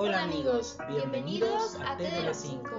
Hola 0.00 0.22
amigos, 0.22 0.78
bienvenidos 0.88 1.76
a 1.84 1.96
T 1.96 2.04
de 2.04 2.22
las 2.22 2.40
5. 2.42 2.70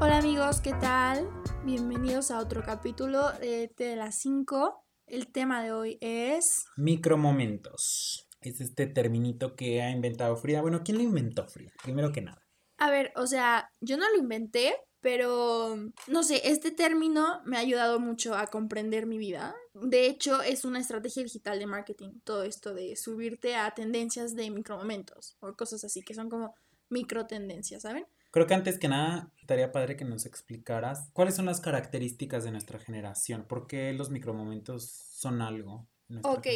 Hola 0.00 0.16
amigos, 0.16 0.62
¿qué 0.62 0.72
tal? 0.80 1.28
Bienvenidos 1.62 2.30
a 2.30 2.38
otro 2.38 2.62
capítulo 2.62 3.30
de 3.32 3.68
T 3.68 3.84
de 3.84 3.96
las 3.96 4.18
5. 4.18 4.86
El 5.06 5.30
tema 5.30 5.62
de 5.62 5.72
hoy 5.72 5.98
es... 6.00 6.64
Micromomentos. 6.78 8.26
Es 8.40 8.62
este 8.62 8.86
terminito 8.86 9.56
que 9.56 9.82
ha 9.82 9.90
inventado 9.90 10.36
Frida. 10.36 10.62
Bueno, 10.62 10.80
¿quién 10.82 10.96
lo 10.96 11.04
inventó 11.04 11.46
Frida? 11.46 11.72
Primero 11.82 12.12
que 12.12 12.22
nada. 12.22 12.40
A 12.78 12.90
ver, 12.90 13.12
o 13.14 13.26
sea, 13.26 13.70
yo 13.82 13.98
no 13.98 14.08
lo 14.08 14.16
inventé, 14.16 14.74
pero 15.00 15.76
no 16.06 16.22
sé, 16.22 16.40
este 16.44 16.70
término 16.70 17.40
me 17.44 17.56
ha 17.56 17.60
ayudado 17.60 18.00
mucho 18.00 18.34
a 18.34 18.46
comprender 18.48 19.06
mi 19.06 19.18
vida. 19.18 19.54
De 19.74 20.06
hecho, 20.06 20.42
es 20.42 20.64
una 20.64 20.80
estrategia 20.80 21.22
digital 21.22 21.58
de 21.58 21.66
marketing, 21.66 22.20
todo 22.24 22.42
esto 22.42 22.74
de 22.74 22.96
subirte 22.96 23.54
a 23.54 23.70
tendencias 23.72 24.34
de 24.34 24.50
micromomentos 24.50 25.36
o 25.40 25.54
cosas 25.54 25.84
así, 25.84 26.02
que 26.02 26.14
son 26.14 26.28
como 26.28 26.54
micro 26.88 27.26
tendencias, 27.26 27.82
¿saben? 27.82 28.06
Creo 28.30 28.46
que 28.46 28.54
antes 28.54 28.78
que 28.78 28.88
nada 28.88 29.32
estaría 29.40 29.72
padre 29.72 29.96
que 29.96 30.04
nos 30.04 30.26
explicaras 30.26 31.10
cuáles 31.12 31.34
son 31.34 31.46
las 31.46 31.60
características 31.60 32.44
de 32.44 32.50
nuestra 32.50 32.78
generación, 32.78 33.46
por 33.48 33.66
qué 33.66 33.92
los 33.94 34.10
micromomentos 34.10 34.90
son 35.12 35.40
algo. 35.40 35.88
Ok, 36.22 36.46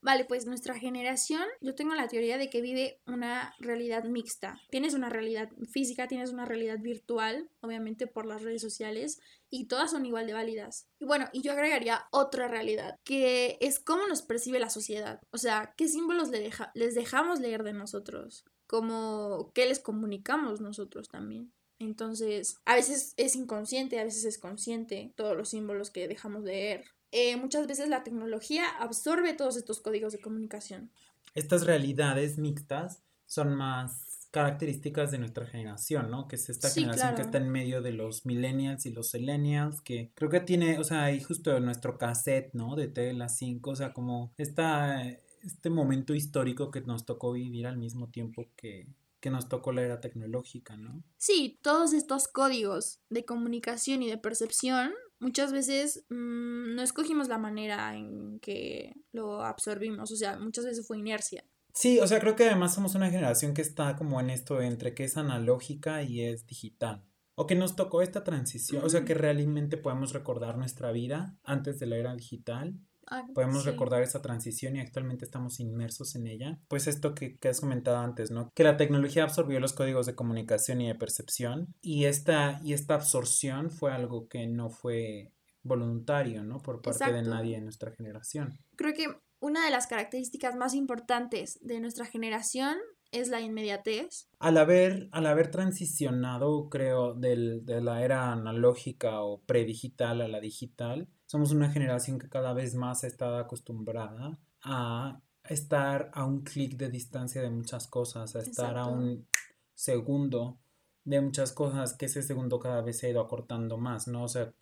vale, 0.00 0.24
pues 0.24 0.46
nuestra 0.46 0.78
generación, 0.78 1.44
yo 1.60 1.74
tengo 1.74 1.94
la 1.94 2.08
teoría 2.08 2.38
de 2.38 2.48
que 2.48 2.62
vive 2.62 3.00
una 3.06 3.54
realidad 3.58 4.04
mixta. 4.04 4.58
Tienes 4.70 4.94
una 4.94 5.10
realidad 5.10 5.50
física, 5.70 6.08
tienes 6.08 6.30
una 6.30 6.46
realidad 6.46 6.78
virtual, 6.78 7.50
obviamente 7.60 8.06
por 8.06 8.24
las 8.24 8.42
redes 8.42 8.62
sociales, 8.62 9.20
y 9.50 9.66
todas 9.66 9.90
son 9.90 10.06
igual 10.06 10.26
de 10.26 10.32
válidas. 10.32 10.88
Y 10.98 11.04
bueno, 11.04 11.28
y 11.32 11.42
yo 11.42 11.52
agregaría 11.52 12.06
otra 12.10 12.48
realidad, 12.48 12.98
que 13.04 13.58
es 13.60 13.78
cómo 13.78 14.06
nos 14.06 14.22
percibe 14.22 14.60
la 14.60 14.70
sociedad. 14.70 15.20
O 15.30 15.38
sea, 15.38 15.74
qué 15.76 15.88
símbolos 15.88 16.30
le 16.30 16.40
deja 16.40 16.70
les 16.74 16.94
dejamos 16.94 17.40
leer 17.40 17.64
de 17.64 17.74
nosotros, 17.74 18.44
como 18.66 19.52
qué 19.54 19.66
les 19.66 19.78
comunicamos 19.78 20.60
nosotros 20.62 21.08
también. 21.08 21.52
Entonces, 21.78 22.56
a 22.64 22.74
veces 22.74 23.12
es 23.18 23.36
inconsciente, 23.36 24.00
a 24.00 24.04
veces 24.04 24.24
es 24.24 24.38
consciente 24.38 25.12
todos 25.16 25.36
los 25.36 25.50
símbolos 25.50 25.90
que 25.90 26.08
dejamos 26.08 26.42
leer 26.42 26.95
eh, 27.18 27.34
muchas 27.38 27.66
veces 27.66 27.88
la 27.88 28.04
tecnología 28.04 28.68
absorbe 28.78 29.32
todos 29.32 29.56
estos 29.56 29.80
códigos 29.80 30.12
de 30.12 30.20
comunicación. 30.20 30.90
Estas 31.34 31.64
realidades 31.64 32.36
mixtas 32.36 33.02
son 33.24 33.54
más 33.54 34.28
características 34.30 35.12
de 35.12 35.18
nuestra 35.18 35.46
generación, 35.46 36.10
¿no? 36.10 36.28
Que 36.28 36.36
es 36.36 36.50
esta 36.50 36.68
generación 36.68 37.14
que 37.14 37.22
está 37.22 37.38
en 37.38 37.48
medio 37.48 37.80
de 37.80 37.92
los 37.92 38.26
millennials 38.26 38.84
y 38.84 38.90
los 38.90 39.14
millennials, 39.14 39.80
que 39.80 40.12
creo 40.14 40.28
que 40.28 40.40
tiene, 40.40 40.78
o 40.78 40.84
sea, 40.84 41.04
ahí 41.04 41.22
justo 41.22 41.58
nuestro 41.58 41.96
cassette, 41.96 42.52
¿no? 42.52 42.76
De 42.76 42.88
Tela 42.88 43.30
5, 43.30 43.70
o 43.70 43.76
sea, 43.76 43.94
como 43.94 44.34
esta, 44.36 45.02
este 45.42 45.70
momento 45.70 46.14
histórico 46.14 46.70
que 46.70 46.82
nos 46.82 47.06
tocó 47.06 47.32
vivir 47.32 47.66
al 47.66 47.78
mismo 47.78 48.10
tiempo 48.10 48.46
que, 48.56 48.88
que 49.20 49.30
nos 49.30 49.48
tocó 49.48 49.72
la 49.72 49.80
era 49.80 50.02
tecnológica, 50.02 50.76
¿no? 50.76 51.02
Sí, 51.16 51.58
todos 51.62 51.94
estos 51.94 52.28
códigos 52.28 53.00
de 53.08 53.24
comunicación 53.24 54.02
y 54.02 54.10
de 54.10 54.18
percepción 54.18 54.92
muchas 55.18 55.52
veces 55.52 56.04
mm, 56.08 56.74
no 56.74 56.82
escogimos 56.82 57.28
la 57.28 57.38
manera 57.38 57.96
en 57.96 58.38
que 58.40 58.94
lo 59.12 59.42
absorbimos, 59.42 60.10
o 60.10 60.16
sea, 60.16 60.38
muchas 60.38 60.64
veces 60.64 60.86
fue 60.86 60.98
inercia. 60.98 61.44
Sí, 61.72 62.00
o 62.00 62.06
sea, 62.06 62.20
creo 62.20 62.36
que 62.36 62.44
además 62.44 62.74
somos 62.74 62.94
una 62.94 63.10
generación 63.10 63.52
que 63.52 63.60
está 63.60 63.96
como 63.96 64.18
en 64.20 64.30
esto 64.30 64.62
entre 64.62 64.94
que 64.94 65.04
es 65.04 65.16
analógica 65.16 66.02
y 66.02 66.22
es 66.22 66.46
digital. 66.46 67.04
O 67.34 67.46
que 67.46 67.54
nos 67.54 67.76
tocó 67.76 68.00
esta 68.00 68.24
transición, 68.24 68.82
o 68.82 68.88
sea, 68.88 69.04
que 69.04 69.12
realmente 69.12 69.76
podemos 69.76 70.14
recordar 70.14 70.56
nuestra 70.56 70.90
vida 70.90 71.36
antes 71.44 71.78
de 71.78 71.84
la 71.84 71.96
era 71.96 72.14
digital 72.14 72.80
Ah, 73.08 73.24
podemos 73.34 73.64
recordar 73.64 74.02
esa 74.02 74.20
transición 74.20 74.76
y 74.76 74.80
actualmente 74.80 75.24
estamos 75.24 75.60
inmersos 75.60 76.16
en 76.16 76.26
ella. 76.26 76.58
Pues 76.68 76.86
esto 76.86 77.14
que, 77.14 77.36
has 77.48 77.60
comentado 77.60 77.98
antes, 77.98 78.30
¿no? 78.30 78.50
Que 78.54 78.64
la 78.64 78.76
tecnología 78.76 79.22
absorbió 79.22 79.60
los 79.60 79.72
códigos 79.72 80.06
de 80.06 80.14
comunicación 80.14 80.80
y 80.80 80.88
de 80.88 80.94
percepción 80.94 81.74
y 81.80 82.04
esta, 82.04 82.60
y 82.64 82.72
esta 82.72 82.94
absorción 82.94 83.70
fue 83.70 83.92
algo 83.92 84.28
que 84.28 84.46
no 84.46 84.70
fue 84.70 85.32
voluntario, 85.62 86.42
¿no? 86.42 86.58
Por 86.60 86.82
parte 86.82 87.12
de 87.12 87.22
nadie 87.22 87.56
en 87.56 87.64
nuestra 87.64 87.92
generación. 87.92 88.58
Creo 88.76 88.94
que 88.94 89.06
una 89.40 89.64
de 89.64 89.70
las 89.70 89.86
características 89.86 90.56
más 90.56 90.74
importantes 90.74 91.58
de 91.62 91.80
nuestra 91.80 92.06
generación 92.06 92.76
es 93.12 93.28
la 93.28 93.40
inmediatez. 93.40 94.28
Al 94.38 94.58
haber, 94.58 95.08
al 95.12 95.26
haber 95.26 95.50
transicionado, 95.50 96.68
creo, 96.68 97.14
del, 97.14 97.64
de 97.64 97.80
la 97.80 98.02
era 98.02 98.32
analógica 98.32 99.22
o 99.22 99.42
predigital 99.42 100.20
a 100.20 100.28
la 100.28 100.40
digital, 100.40 101.08
somos 101.26 101.52
una 101.52 101.70
generación 101.70 102.18
que 102.18 102.28
cada 102.28 102.52
vez 102.52 102.74
más 102.74 103.04
está 103.04 103.38
acostumbrada 103.38 104.38
a 104.62 105.20
estar 105.48 106.10
a 106.14 106.24
un 106.24 106.42
clic 106.42 106.76
de 106.76 106.88
distancia 106.88 107.42
de 107.42 107.50
muchas 107.50 107.86
cosas, 107.86 108.34
a 108.34 108.40
estar 108.40 108.76
a 108.78 108.86
un 108.86 109.26
segundo 109.74 110.58
de 111.04 111.20
muchas 111.20 111.52
cosas, 111.52 111.94
que 111.94 112.06
ese 112.06 112.22
segundo 112.22 112.58
cada 112.58 112.80
vez 112.80 112.98
se 112.98 113.06
ha 113.06 113.10
ido 113.10 113.20
acortando 113.20 113.76
más, 113.76 114.08
¿no? 114.08 114.24
O 114.24 114.28
sea, 114.28 114.52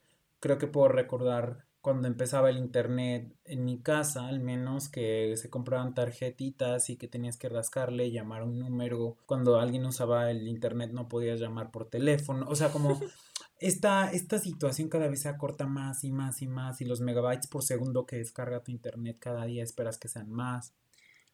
creo 0.41 0.59
que 0.59 0.67
puedo 0.67 0.89
recordar 0.89 1.65
cuando 1.81 2.09
empezaba 2.09 2.49
el 2.49 2.57
internet 2.57 3.31
en 3.45 3.65
mi 3.65 3.79
casa, 3.79 4.27
al 4.27 4.41
menos 4.41 4.89
que 4.89 5.35
se 5.37 5.51
compraban 5.51 5.95
tarjetitas 5.95 6.89
y 6.89 6.97
que 6.97 7.09
tenías 7.09 7.37
que 7.37 7.51
rascarle, 7.51 8.11
llamar 8.11 8.43
un 8.43 8.59
número. 8.59 9.19
Cuando 9.27 9.61
alguien 9.61 9.85
usaba 9.85 10.31
el 10.31 10.49
internet 10.49 10.93
no 10.93 11.09
podías 11.09 11.41
llamar 11.41 11.71
por 11.71 11.91
teléfono. 11.91 12.47
O 12.49 12.57
sea, 12.57 12.71
como 12.71 12.99
esta, 13.59 14.11
esta 14.11 14.39
situación 14.39 14.89
cada 14.89 15.09
vez 15.09 15.23
se 15.23 15.29
acorta 15.29 15.67
más 15.67 16.05
y 16.05 16.11
más 16.11 16.43
y 16.43 16.47
más 16.47 16.81
y 16.81 16.85
los 16.85 17.01
megabytes 17.01 17.47
por 17.47 17.63
segundo 17.63 18.07
que 18.07 18.17
descarga 18.17 18.63
tu 18.63 18.71
internet 18.71 19.19
cada 19.19 19.45
día 19.45 19.63
esperas 19.63 19.99
que 19.99 20.09
sean 20.09 20.31
más. 20.31 20.75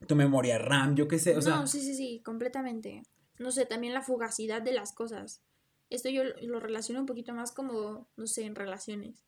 Tu 0.06 0.16
memoria 0.16 0.58
RAM, 0.58 0.94
yo 0.94 1.08
qué 1.08 1.18
sé, 1.18 1.36
o 1.36 1.42
sea... 1.42 1.56
No, 1.56 1.66
sí, 1.66 1.80
sí, 1.80 1.94
sí, 1.94 2.22
completamente. 2.24 3.02
No 3.38 3.50
sé, 3.50 3.66
también 3.66 3.92
la 3.92 4.02
fugacidad 4.02 4.62
de 4.62 4.72
las 4.72 4.92
cosas. 4.92 5.42
Esto 5.90 6.08
yo 6.08 6.22
lo 6.42 6.60
relaciono 6.60 7.00
un 7.00 7.06
poquito 7.06 7.34
más 7.34 7.52
como, 7.52 8.08
no 8.16 8.26
sé, 8.26 8.44
en 8.44 8.54
relaciones 8.54 9.24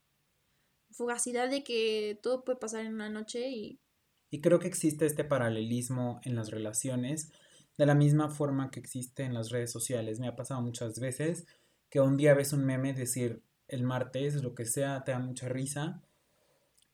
fugacidad 0.92 1.50
de 1.50 1.64
que 1.64 2.18
todo 2.22 2.44
puede 2.44 2.58
pasar 2.58 2.84
en 2.84 2.94
una 2.94 3.08
noche 3.08 3.48
y... 3.50 3.80
Y 4.30 4.40
creo 4.40 4.58
que 4.58 4.68
existe 4.68 5.04
este 5.04 5.24
paralelismo 5.24 6.20
en 6.24 6.34
las 6.34 6.50
relaciones, 6.50 7.32
de 7.76 7.84
la 7.84 7.94
misma 7.94 8.30
forma 8.30 8.70
que 8.70 8.80
existe 8.80 9.24
en 9.24 9.34
las 9.34 9.50
redes 9.50 9.70
sociales. 9.70 10.20
Me 10.20 10.28
ha 10.28 10.36
pasado 10.36 10.62
muchas 10.62 10.98
veces 10.98 11.46
que 11.92 12.00
un 12.00 12.16
día 12.16 12.32
ves 12.32 12.54
un 12.54 12.64
meme 12.64 12.94
decir 12.94 13.42
el 13.68 13.82
martes, 13.82 14.42
lo 14.42 14.54
que 14.54 14.64
sea, 14.64 15.04
te 15.04 15.12
da 15.12 15.18
mucha 15.18 15.50
risa. 15.50 16.00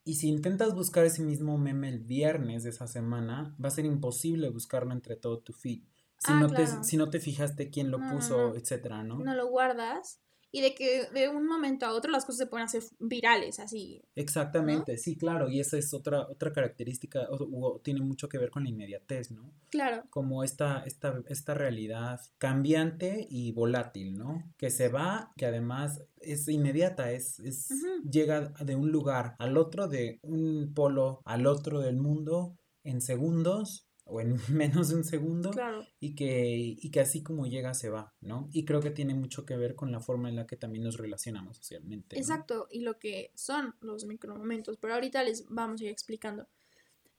Y 0.03 0.15
si 0.15 0.27
intentas 0.27 0.75
buscar 0.75 1.05
ese 1.05 1.23
mismo 1.23 1.57
meme 1.57 1.87
el 1.87 1.99
viernes 1.99 2.63
de 2.63 2.71
esa 2.71 2.85
semana, 2.85 3.55
va 3.63 3.69
a 3.69 3.71
ser 3.71 3.85
imposible 3.85 4.49
buscarlo 4.49 4.91
entre 4.91 5.15
todo 5.15 5.39
tu 5.39 5.53
feed. 5.53 5.83
Si, 6.17 6.33
ah, 6.33 6.39
no, 6.41 6.49
te, 6.49 6.67
si 6.83 6.97
no 6.97 7.09
te 7.09 7.21
fijaste 7.21 7.69
quién 7.69 7.91
lo 7.91 7.99
puso, 8.11 8.57
etcétera, 8.57 9.01
¿no? 9.03 9.19
No 9.19 9.33
lo 9.35 9.47
guardas 9.47 10.19
y 10.51 10.61
de 10.61 10.73
que 10.73 11.07
de 11.13 11.29
un 11.29 11.45
momento 11.45 11.85
a 11.85 11.93
otro 11.93 12.11
las 12.11 12.25
cosas 12.25 12.39
se 12.39 12.47
pueden 12.47 12.65
hacer 12.65 12.83
virales, 12.99 13.59
así. 13.59 14.01
Exactamente, 14.15 14.97
sí, 14.97 15.15
claro, 15.15 15.49
y 15.49 15.59
esa 15.59 15.77
es 15.77 15.93
otra, 15.93 16.27
otra 16.27 16.51
característica, 16.51 17.27
o, 17.29 17.79
tiene 17.83 18.01
mucho 18.01 18.27
que 18.29 18.37
ver 18.37 18.49
con 18.49 18.63
la 18.63 18.69
inmediatez, 18.69 19.31
¿no? 19.31 19.51
Claro. 19.69 20.03
Como 20.09 20.43
esta, 20.43 20.83
esta, 20.85 21.21
esta 21.27 21.53
realidad 21.53 22.19
cambiante 22.37 23.27
y 23.29 23.51
volátil, 23.51 24.17
¿no? 24.17 24.43
Que 24.57 24.69
se 24.69 24.89
va, 24.89 25.31
que 25.37 25.45
además 25.45 26.01
es 26.21 26.47
inmediata, 26.47 27.11
es, 27.11 27.39
es 27.39 27.69
llega 28.09 28.53
de 28.59 28.75
un 28.75 28.91
lugar 28.91 29.35
al 29.39 29.57
otro, 29.57 29.87
de 29.87 30.19
un 30.21 30.73
polo 30.73 31.21
al 31.25 31.45
otro 31.47 31.79
del 31.79 31.97
mundo 31.97 32.57
en 32.83 33.01
segundos 33.01 33.88
o 34.09 34.21
en 34.21 34.35
menos 34.49 34.89
de 34.89 34.95
un 34.95 35.03
segundo 35.03 35.51
y, 35.99 36.15
que, 36.15 36.75
y 36.77 36.91
que 36.91 36.99
así 36.99 37.23
como 37.23 37.47
llega 37.47 37.73
se 37.73 37.89
va, 37.89 38.13
¿no? 38.21 38.49
Y 38.51 38.65
creo 38.65 38.81
que 38.81 38.91
tiene 38.91 39.13
mucho 39.13 39.45
que 39.45 39.57
ver 39.57 39.75
con 39.75 39.91
la 39.91 39.99
forma 39.99 40.29
en 40.29 40.35
la 40.35 40.47
que 40.47 40.57
también 40.57 40.83
nos 40.83 40.97
relacionamos 40.97 41.57
socialmente. 41.57 42.17
Exacto, 42.17 42.67
y 42.71 42.81
lo 42.81 42.99
que 42.99 43.31
son 43.35 43.75
los 43.81 44.05
micromomentos, 44.05 44.77
pero 44.77 44.95
ahorita 44.95 45.23
les 45.23 45.45
vamos 45.47 45.81
a 45.81 45.85
ir 45.85 45.89
explicando. 45.89 46.47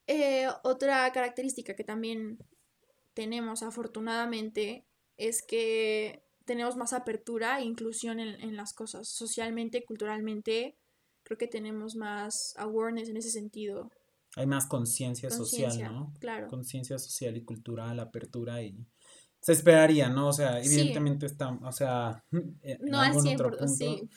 Eh, 0.07 0.49
otra 0.65 1.11
característica 1.13 1.75
que 1.75 1.85
también 1.85 2.39
tenemos 3.15 3.63
afortunadamente 3.63 4.85
es 5.17 5.43
que 5.43 6.23
tenemos 6.45 6.77
más 6.77 6.93
apertura 6.93 7.61
e 7.61 7.65
inclusión 7.65 8.19
en, 8.19 8.41
en 8.41 8.57
las 8.57 8.73
cosas, 8.73 9.09
socialmente, 9.09 9.85
culturalmente, 9.85 10.77
creo 11.23 11.39
que 11.39 11.47
tenemos 11.47 11.95
más 11.95 12.55
awareness 12.57 13.09
en 13.09 13.17
ese 13.19 13.31
sentido 13.31 13.91
hay 14.37 14.47
más 14.47 14.67
conciencia 14.67 15.31
social, 15.31 15.83
¿no? 15.83 16.15
Claro. 16.21 16.49
Conciencia 16.49 16.99
social 16.99 17.37
y 17.37 17.45
cultural, 17.45 17.99
apertura 18.01 18.63
y 18.63 18.87
se 19.41 19.53
esperaría, 19.53 20.09
¿no? 20.09 20.29
O 20.29 20.33
sea, 20.33 20.61
evidentemente 20.63 21.27
está, 21.27 21.51
o 21.51 21.73
sea, 21.73 22.25
en 22.63 22.95
algún 22.95 23.29
otro 23.29 23.51
punto, 23.51 23.69
sí. 23.69 24.09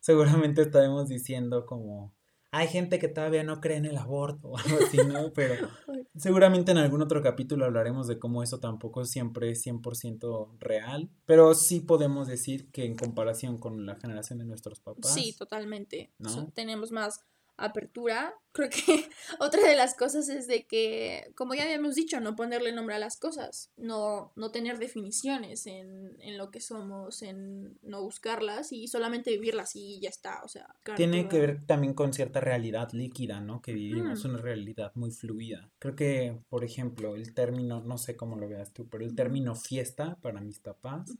seguramente 0.00 0.62
estaremos 0.62 1.08
diciendo 1.08 1.66
como 1.66 2.14
hay 2.52 2.66
gente 2.66 2.98
que 2.98 3.06
todavía 3.06 3.44
no 3.44 3.60
cree 3.60 3.76
en 3.76 3.86
el 3.86 3.96
aborto 3.96 4.48
o 4.48 4.58
algo 4.58 4.78
así, 4.84 4.98
¿no? 5.06 5.32
Pero 5.32 5.68
seguramente 6.16 6.72
en 6.72 6.78
algún 6.78 7.02
otro 7.02 7.22
capítulo 7.22 7.64
hablaremos 7.64 8.08
de 8.08 8.18
cómo 8.18 8.42
eso 8.42 8.58
tampoco 8.58 9.04
siempre 9.04 9.50
es 9.50 9.64
100% 9.64 10.56
real, 10.58 11.10
pero 11.26 11.54
sí 11.54 11.80
podemos 11.80 12.26
decir 12.26 12.70
que 12.70 12.84
en 12.84 12.96
comparación 12.96 13.58
con 13.58 13.86
la 13.86 13.96
generación 13.96 14.40
de 14.40 14.46
nuestros 14.46 14.80
papás. 14.80 15.14
Sí, 15.14 15.34
totalmente. 15.38 16.12
¿no? 16.18 16.48
tenemos 16.48 16.90
más 16.90 17.24
apertura. 17.60 18.34
Creo 18.52 18.68
que 18.68 19.08
otra 19.38 19.62
de 19.62 19.76
las 19.76 19.94
cosas 19.94 20.28
es 20.28 20.46
de 20.46 20.66
que, 20.66 21.32
como 21.36 21.54
ya 21.54 21.64
habíamos 21.64 21.94
dicho, 21.94 22.20
no 22.20 22.34
ponerle 22.34 22.72
nombre 22.72 22.96
a 22.96 22.98
las 22.98 23.16
cosas, 23.16 23.70
no, 23.76 24.32
no 24.34 24.50
tener 24.50 24.78
definiciones 24.78 25.66
en, 25.66 26.16
en 26.20 26.36
lo 26.36 26.50
que 26.50 26.60
somos, 26.60 27.22
en 27.22 27.78
no 27.82 28.02
buscarlas 28.02 28.72
y 28.72 28.88
solamente 28.88 29.30
vivirlas 29.30 29.76
y 29.76 30.00
ya 30.00 30.08
está, 30.08 30.42
o 30.42 30.48
sea. 30.48 30.74
Tiene 30.96 31.28
que 31.28 31.38
ver 31.38 31.66
también 31.66 31.94
con 31.94 32.12
cierta 32.12 32.40
realidad 32.40 32.90
líquida, 32.92 33.40
¿no? 33.40 33.62
Que 33.62 33.72
vivimos, 33.72 34.24
una 34.24 34.38
realidad 34.38 34.92
muy 34.94 35.10
fluida. 35.10 35.70
Creo 35.78 35.94
que, 35.94 36.40
por 36.48 36.64
ejemplo, 36.64 37.14
el 37.14 37.34
término, 37.34 37.80
no 37.80 37.98
sé 37.98 38.16
cómo 38.16 38.36
lo 38.36 38.48
veas 38.48 38.72
tú, 38.72 38.88
pero 38.88 39.04
el 39.04 39.14
término 39.14 39.54
fiesta 39.54 40.18
para 40.20 40.40
mis 40.40 40.58
papás 40.58 41.10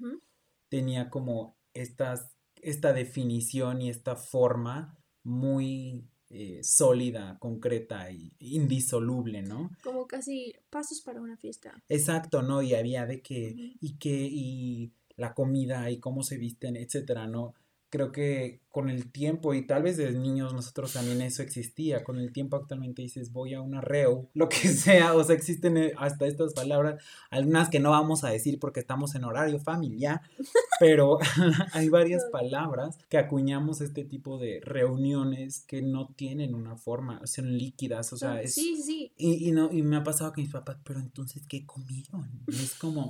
tenía 0.68 1.10
como 1.10 1.56
estas, 1.74 2.36
esta 2.56 2.92
definición 2.92 3.82
y 3.82 3.90
esta 3.90 4.16
forma 4.16 4.96
muy 5.22 6.08
eh, 6.30 6.60
sólida, 6.62 7.36
concreta 7.40 8.08
e 8.08 8.30
indisoluble, 8.38 9.42
¿no? 9.42 9.70
Como 9.82 10.06
casi 10.06 10.54
pasos 10.70 11.00
para 11.00 11.20
una 11.20 11.36
fiesta. 11.36 11.82
Exacto, 11.88 12.42
¿no? 12.42 12.62
Y 12.62 12.74
había 12.74 13.04
de 13.04 13.20
que, 13.20 13.74
y 13.80 13.98
que, 13.98 14.28
y 14.30 14.92
la 15.16 15.34
comida 15.34 15.90
y 15.90 15.98
cómo 15.98 16.22
se 16.22 16.38
visten, 16.38 16.76
etcétera, 16.76 17.26
¿no? 17.26 17.54
Creo 17.90 18.12
que 18.12 18.60
con 18.70 18.88
el 18.88 19.10
tiempo 19.10 19.52
y 19.52 19.66
tal 19.66 19.82
vez 19.82 19.96
desde 19.96 20.16
niños 20.16 20.54
nosotros 20.54 20.92
también 20.92 21.20
eso 21.22 21.42
existía, 21.42 22.04
con 22.04 22.18
el 22.18 22.32
tiempo 22.32 22.56
actualmente 22.56 23.02
dices 23.02 23.32
voy 23.32 23.52
a 23.54 23.60
un 23.60 23.74
arreo, 23.74 24.30
lo 24.32 24.48
que 24.48 24.56
sea, 24.68 25.14
o 25.14 25.24
sea, 25.24 25.34
existen 25.34 25.76
eh, 25.76 25.92
hasta 25.98 26.26
estas 26.26 26.54
palabras, 26.54 27.02
algunas 27.30 27.68
que 27.68 27.80
no 27.80 27.90
vamos 27.90 28.22
a 28.22 28.30
decir 28.30 28.58
porque 28.60 28.80
estamos 28.80 29.14
en 29.16 29.24
horario 29.24 29.58
familiar, 29.58 30.20
pero 30.80 31.18
hay 31.72 31.88
varias 31.88 32.24
palabras 32.30 32.96
que 33.08 33.18
acuñamos 33.18 33.80
este 33.80 34.04
tipo 34.04 34.38
de 34.38 34.60
reuniones 34.62 35.64
que 35.66 35.82
no 35.82 36.14
tienen 36.14 36.54
una 36.54 36.76
forma, 36.76 37.26
son 37.26 37.58
líquidas, 37.58 38.12
o 38.12 38.16
sea, 38.16 38.40
es... 38.40 38.54
Sí, 38.54 38.80
sí. 38.80 39.12
Y, 39.16 39.48
y, 39.48 39.52
no, 39.52 39.70
y 39.72 39.82
me 39.82 39.96
ha 39.96 40.04
pasado 40.04 40.32
que 40.32 40.42
mis 40.42 40.52
papás, 40.52 40.78
pero 40.84 41.00
entonces, 41.00 41.42
¿qué 41.48 41.66
comieron? 41.66 42.30
es 42.48 42.74
como... 42.74 43.08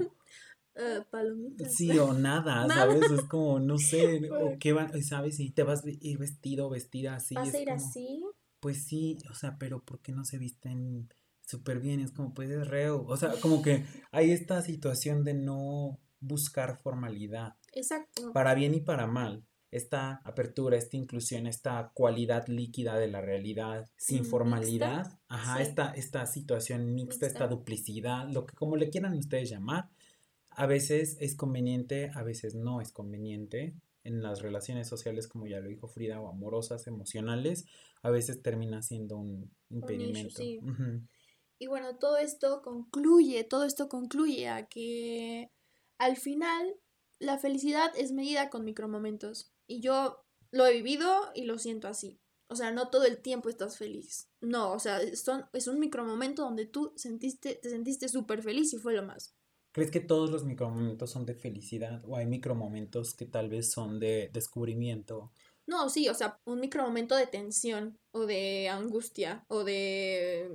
Uh, 0.80 1.04
palomitas. 1.10 1.74
Sí, 1.74 1.98
o 1.98 2.12
nada, 2.14 2.66
¿sabes? 2.68 3.10
Es 3.10 3.22
como, 3.22 3.60
no 3.60 3.76
sé, 3.78 4.30
o 4.32 4.58
qué 4.58 4.72
van, 4.72 5.02
¿sabes? 5.02 5.36
Si 5.36 5.50
te 5.50 5.62
vas 5.62 5.84
a 5.84 5.90
ir 5.90 6.18
vestido, 6.18 6.70
vestida 6.70 7.16
así. 7.16 7.34
¿Vas 7.34 7.52
a 7.52 7.60
ir 7.60 7.70
así? 7.70 8.24
Pues 8.60 8.84
sí, 8.84 9.18
o 9.30 9.34
sea, 9.34 9.58
pero 9.58 9.82
¿por 9.84 10.00
qué 10.00 10.12
no 10.12 10.24
se 10.24 10.38
visten 10.38 11.12
súper 11.46 11.80
bien? 11.80 12.00
Es 12.00 12.12
como, 12.12 12.32
pues 12.32 12.50
es 12.50 12.66
reo. 12.66 13.04
O 13.06 13.16
sea, 13.16 13.32
como 13.40 13.62
que 13.62 13.84
hay 14.10 14.30
esta 14.30 14.62
situación 14.62 15.24
de 15.24 15.34
no 15.34 15.98
buscar 16.20 16.78
formalidad. 16.78 17.56
Exacto. 17.72 18.32
Para 18.32 18.54
bien 18.54 18.74
y 18.74 18.80
para 18.80 19.06
mal. 19.06 19.44
Esta 19.70 20.20
apertura, 20.24 20.76
esta 20.76 20.96
inclusión, 20.96 21.46
esta 21.46 21.92
cualidad 21.94 22.48
líquida 22.48 22.96
de 22.96 23.06
la 23.06 23.20
realidad 23.20 23.88
sin 23.96 24.24
formalidad, 24.24 25.20
ajá, 25.28 25.62
esta, 25.62 25.92
esta 25.92 26.26
situación 26.26 26.92
mixta, 26.92 27.26
esta 27.26 27.46
duplicidad, 27.46 28.28
lo 28.28 28.46
que 28.46 28.56
como 28.56 28.74
le 28.74 28.90
quieran 28.90 29.16
ustedes 29.16 29.48
llamar, 29.48 29.88
a 30.50 30.67
veces 30.67 31.17
es 31.20 31.35
conveniente, 31.35 32.11
a 32.14 32.23
veces 32.23 32.55
no 32.55 32.81
es 32.81 32.93
conveniente. 32.93 33.75
En 34.02 34.23
las 34.23 34.41
relaciones 34.41 34.88
sociales, 34.88 35.29
como 35.29 35.47
ya 35.47 35.61
lo 35.61 35.69
dijo 35.69 35.87
Frida, 35.87 36.20
o 36.20 36.29
amorosas, 36.29 36.87
emocionales, 36.87 37.67
a 38.02 38.11
veces 38.11 38.43
termina 38.43 38.82
siendo 38.82 39.19
un 39.19 39.50
impedimento. 39.69 40.43
Y 41.58 41.67
bueno, 41.67 41.97
todo 41.99 42.17
esto 42.17 42.62
concluye, 42.62 43.44
todo 43.44 43.64
esto 43.64 43.91
concluye 43.91 44.49
a 44.49 44.67
que 44.67 45.50
al 45.99 46.17
final 46.17 46.75
la 47.19 47.38
felicidad 47.38 47.93
es 47.94 48.12
medida 48.12 48.49
con 48.49 48.64
micromomentos. 48.64 49.52
Y 49.67 49.81
yo 49.81 50.25
lo 50.50 50.67
he 50.67 50.73
vivido 50.73 51.31
y 51.35 51.44
lo 51.44 51.58
siento 51.58 51.87
así. 51.87 52.19
O 52.49 52.56
sea, 52.56 52.73
no 52.73 52.88
todo 52.88 53.05
el 53.05 53.20
tiempo 53.20 53.49
estás 53.49 53.76
feliz. 53.76 54.29
No, 54.41 54.73
o 54.73 54.79
sea, 54.79 54.99
son, 55.14 55.44
es 55.52 55.69
un 55.69 55.79
micromomento 55.79 56.43
donde 56.43 56.67
tú 56.67 56.93
sentiste, 56.97 57.55
te 57.55 57.69
sentiste 57.69 58.08
súper 58.08 58.43
feliz 58.43 58.73
y 58.73 58.79
fue 58.79 58.94
lo 58.94 59.05
más. 59.05 59.37
¿Crees 59.72 59.90
que 59.90 60.00
todos 60.00 60.31
los 60.31 60.44
micromomentos 60.44 61.11
son 61.11 61.26
de 61.26 61.34
felicidad 61.34 62.02
o 62.06 62.17
hay 62.17 62.26
micromomentos 62.26 63.14
que 63.14 63.26
tal 63.26 63.49
vez 63.49 63.70
son 63.70 64.00
de 64.00 64.31
descubrimiento? 64.32 65.32
No, 65.67 65.88
sí, 65.88 66.08
o 66.08 66.14
sea, 66.14 66.40
un 66.44 66.58
micromomento 66.58 67.14
de 67.14 67.28
tensión 67.28 67.96
o 68.11 68.26
de 68.26 68.69
angustia 68.69 69.44
o 69.49 69.62
de, 69.62 70.49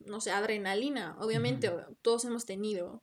no 0.00 0.20
sé, 0.20 0.30
adrenalina, 0.30 1.16
obviamente, 1.20 1.70
todos 2.00 2.24
hemos 2.24 2.46
tenido. 2.46 3.02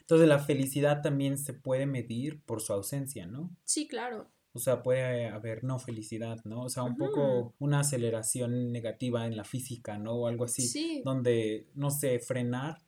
Entonces 0.00 0.28
la 0.28 0.38
felicidad 0.38 1.00
también 1.00 1.38
se 1.38 1.54
puede 1.54 1.86
medir 1.86 2.42
por 2.42 2.60
su 2.60 2.74
ausencia, 2.74 3.26
¿no? 3.26 3.56
Sí, 3.64 3.88
claro. 3.88 4.30
O 4.52 4.58
sea, 4.58 4.82
puede 4.82 5.28
haber 5.28 5.62
no 5.64 5.78
felicidad, 5.78 6.38
¿no? 6.44 6.64
O 6.64 6.68
sea, 6.68 6.82
un 6.82 6.96
poco 6.96 7.54
una 7.58 7.80
aceleración 7.80 8.72
negativa 8.72 9.26
en 9.26 9.36
la 9.36 9.44
física, 9.44 9.98
¿no? 9.98 10.14
O 10.14 10.26
algo 10.26 10.44
así. 10.44 10.62
Sí. 10.62 11.00
Donde, 11.04 11.68
no 11.74 11.90
sé, 11.90 12.18
frenar 12.18 12.78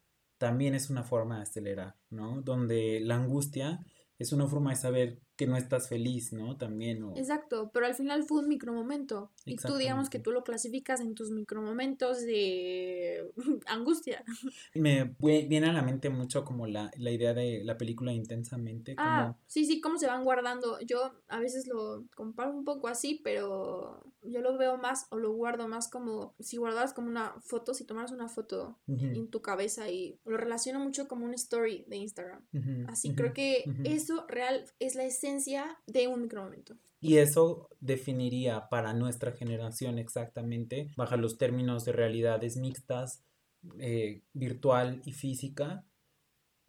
también 0.40 0.74
es 0.74 0.88
una 0.88 1.02
forma 1.02 1.36
de 1.36 1.42
acelerar, 1.42 1.96
¿no? 2.08 2.40
Donde 2.40 2.98
la 3.00 3.16
angustia 3.16 3.84
es 4.18 4.32
una 4.32 4.46
forma 4.46 4.70
de 4.70 4.76
saber 4.76 5.20
que 5.40 5.46
no 5.46 5.56
estás 5.56 5.88
feliz, 5.88 6.34
¿no? 6.34 6.58
También. 6.58 7.02
O... 7.02 7.16
Exacto, 7.16 7.70
pero 7.72 7.86
al 7.86 7.94
final 7.94 8.24
fue 8.24 8.40
un 8.40 8.48
micromomento. 8.48 9.30
Y 9.46 9.56
tú 9.56 9.76
digamos 9.76 10.10
que 10.10 10.18
tú 10.18 10.32
lo 10.32 10.44
clasificas 10.44 11.00
en 11.00 11.14
tus 11.14 11.30
micromomentos 11.30 12.20
de 12.20 13.32
angustia. 13.66 14.22
Me 14.74 15.16
viene 15.18 15.68
a 15.68 15.72
la 15.72 15.80
mente 15.80 16.10
mucho 16.10 16.44
como 16.44 16.66
la, 16.66 16.90
la 16.98 17.10
idea 17.10 17.32
de 17.32 17.64
la 17.64 17.78
película 17.78 18.12
Intensamente. 18.12 18.96
Ah, 18.98 19.34
sí, 19.46 19.64
sí, 19.64 19.80
cómo 19.80 19.96
se 19.96 20.08
van 20.08 20.24
guardando. 20.24 20.78
Yo 20.80 21.10
a 21.28 21.38
veces 21.38 21.66
lo 21.66 22.04
comparo 22.14 22.50
un 22.50 22.64
poco 22.64 22.88
así, 22.88 23.18
pero 23.24 24.04
yo 24.22 24.42
lo 24.42 24.58
veo 24.58 24.76
más 24.76 25.06
o 25.10 25.16
lo 25.16 25.32
guardo 25.32 25.68
más 25.68 25.88
como 25.88 26.34
si 26.38 26.58
guardaras 26.58 26.92
como 26.92 27.08
una 27.08 27.34
foto, 27.40 27.72
si 27.72 27.84
tomaras 27.84 28.12
una 28.12 28.28
foto 28.28 28.78
en 28.86 29.28
tu 29.28 29.40
cabeza 29.40 29.88
y 29.88 30.18
lo 30.24 30.36
relaciono 30.36 30.80
mucho 30.80 31.08
como 31.08 31.24
una 31.24 31.36
story 31.36 31.84
de 31.88 31.96
Instagram. 31.96 32.42
así 32.88 33.14
creo 33.14 33.32
que 33.32 33.64
eso 33.84 34.26
real 34.28 34.64
es 34.78 34.94
la 34.94 35.04
de 35.86 36.08
un 36.08 36.22
micromomento. 36.22 36.76
Y 37.00 37.16
eso 37.16 37.68
definiría 37.80 38.68
para 38.68 38.92
nuestra 38.92 39.32
generación 39.32 39.98
exactamente, 39.98 40.90
bajo 40.96 41.16
los 41.16 41.38
términos 41.38 41.84
de 41.84 41.92
realidades 41.92 42.56
mixtas, 42.56 43.24
eh, 43.78 44.22
virtual 44.32 45.00
y 45.04 45.12
física, 45.12 45.84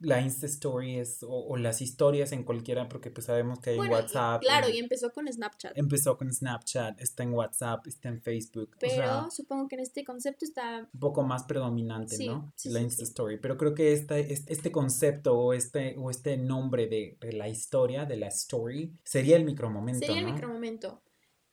la 0.01 0.21
Insta 0.21 0.45
Stories 0.45 1.19
o, 1.27 1.57
las 1.57 1.81
historias 1.81 2.31
en 2.31 2.43
cualquiera, 2.43 2.89
porque 2.89 3.11
pues 3.11 3.25
sabemos 3.25 3.59
que 3.59 3.71
hay 3.71 3.77
WhatsApp. 3.77 4.41
claro, 4.41 4.69
y, 4.69 4.77
empezó 4.77 5.11
con 5.11 5.31
Snapchat. 5.31 5.77
Empezó 5.77 6.17
con 6.17 6.31
Snapchat, 6.33 6.99
está 6.99 7.23
en 7.23 7.33
WhatsApp, 7.33 7.85
está 7.87 8.09
en 8.09 8.21
Facebook. 8.21 8.75
Pero 8.79 9.29
supongo 9.31 9.67
que 9.67 9.75
en 9.75 9.81
este 9.81 10.03
concepto 10.03 10.45
está... 10.45 10.89
Un 10.93 10.99
poco 10.99 11.23
más 11.23 11.43
predominante, 11.43 12.25
¿no? 12.25 12.53
la 12.65 12.81
Insta 12.81 13.03
Story. 13.03 13.37
Pero 13.37 13.57
creo 13.57 13.73
que 13.73 13.93
este, 13.93 14.33
este 14.33 14.71
concepto 14.71 15.37
o 15.37 15.53
este, 15.53 15.95
o 15.97 16.09
este 16.09 16.37
nombre 16.37 16.87
de, 16.87 17.17
la 17.33 17.47
historia, 17.49 18.05
de 18.05 18.17
la 18.17 18.27
story, 18.27 18.93
sería 19.03 19.37
el 19.37 19.45
micromomento. 19.45 20.05
Sería 20.05 20.21
el 20.21 20.25
micromomento. 20.25 21.01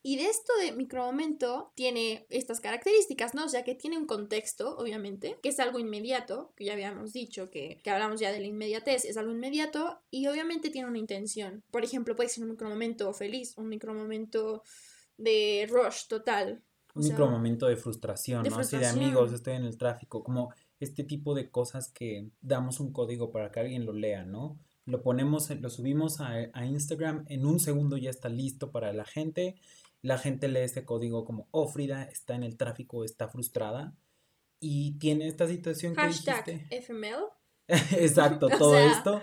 Y 0.01 0.15
de 0.15 0.27
esto 0.27 0.53
de 0.61 0.71
micromomento 0.71 1.73
tiene 1.75 2.25
estas 2.29 2.61
características, 2.61 3.35
¿no? 3.35 3.45
O 3.45 3.49
sea, 3.49 3.63
que 3.63 3.75
tiene 3.75 3.97
un 3.97 4.05
contexto, 4.05 4.77
obviamente, 4.77 5.37
que 5.43 5.49
es 5.49 5.59
algo 5.59 5.77
inmediato, 5.77 6.53
que 6.55 6.65
ya 6.65 6.73
habíamos 6.73 7.11
dicho 7.11 7.49
que, 7.49 7.81
que 7.83 7.89
hablamos 7.89 8.21
ya 8.21 8.31
de 8.31 8.39
la 8.39 8.45
inmediatez, 8.45 9.03
es 9.03 9.17
algo 9.17 9.33
inmediato 9.33 9.99
y 10.09 10.27
obviamente 10.27 10.69
tiene 10.69 10.87
una 10.87 10.99
intención. 10.99 11.63
Por 11.69 11.83
ejemplo, 11.83 12.15
puede 12.15 12.29
ser 12.29 12.45
un 12.45 12.51
micromomento 12.51 13.11
feliz, 13.13 13.57
un 13.57 13.67
micromomento 13.67 14.63
de 15.17 15.67
rush 15.69 16.07
total. 16.07 16.63
Un 16.95 17.03
micromomento 17.03 17.67
de 17.67 17.75
frustración, 17.75 18.43
¿no? 18.43 18.55
Así 18.55 18.77
de 18.77 18.87
amigos, 18.87 19.33
estoy 19.33 19.55
en 19.55 19.65
el 19.65 19.77
tráfico, 19.77 20.23
como 20.23 20.53
este 20.79 21.03
tipo 21.03 21.35
de 21.35 21.49
cosas 21.49 21.91
que 21.91 22.29
damos 22.39 22.79
un 22.79 22.93
código 22.93 23.31
para 23.31 23.51
que 23.51 23.59
alguien 23.59 23.85
lo 23.85 23.91
lea, 23.91 24.23
¿no? 24.23 24.57
Lo 24.85 25.03
ponemos, 25.03 25.49
lo 25.49 25.69
subimos 25.69 26.19
a, 26.21 26.33
a 26.53 26.65
Instagram, 26.65 27.25
en 27.27 27.45
un 27.45 27.59
segundo 27.59 27.97
ya 27.97 28.09
está 28.09 28.29
listo 28.29 28.71
para 28.71 28.91
la 28.93 29.05
gente 29.05 29.55
la 30.01 30.17
gente 30.17 30.47
lee 30.47 30.59
este 30.59 30.85
código 30.85 31.25
como, 31.25 31.47
oh, 31.51 31.67
Frida 31.67 32.03
está 32.03 32.35
en 32.35 32.43
el 32.43 32.57
tráfico, 32.57 33.03
está 33.03 33.27
frustrada 33.27 33.95
y 34.59 34.97
tiene 34.99 35.27
esta 35.27 35.47
situación 35.47 35.95
Hashtag 35.95 36.43
que 36.43 36.51
dijiste. 36.53 36.81
FML. 36.81 37.38
Exacto, 37.97 38.47
todo 38.57 38.77
esto. 38.77 39.21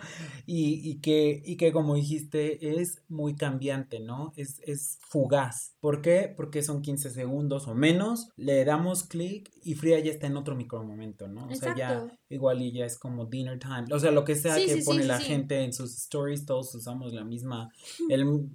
Y, 0.48 1.00
que, 1.00 1.42
y 1.44 1.56
que 1.56 1.72
como 1.72 1.96
dijiste, 1.96 2.80
es 2.80 3.02
muy 3.08 3.34
cambiante, 3.34 3.98
¿no? 3.98 4.32
Es, 4.36 4.60
es 4.64 5.00
fugaz. 5.00 5.74
¿Por 5.80 6.02
qué? 6.02 6.32
Porque 6.36 6.62
son 6.62 6.82
15 6.82 7.10
segundos 7.10 7.66
o 7.66 7.74
menos. 7.74 8.28
Le 8.36 8.64
damos 8.64 9.02
clic 9.02 9.50
y 9.64 9.74
Frida 9.74 9.98
ya 9.98 10.12
está 10.12 10.28
en 10.28 10.36
otro 10.36 10.54
micromomento, 10.54 11.26
¿no? 11.26 11.48
O 11.48 11.54
sea, 11.56 11.74
ya 11.74 12.06
igual 12.28 12.62
y 12.62 12.70
ya 12.70 12.84
es 12.84 12.96
como 12.96 13.26
dinner 13.26 13.58
time. 13.58 13.86
O 13.90 13.98
sea, 13.98 14.12
lo 14.12 14.24
que 14.24 14.36
sea 14.36 14.54
que 14.54 14.82
pone 14.84 15.02
la 15.04 15.18
gente 15.18 15.64
en 15.64 15.72
sus 15.72 15.96
stories, 15.96 16.46
todos 16.46 16.72
usamos 16.76 17.12
la 17.12 17.24
misma, 17.24 17.72
el, 18.08 18.48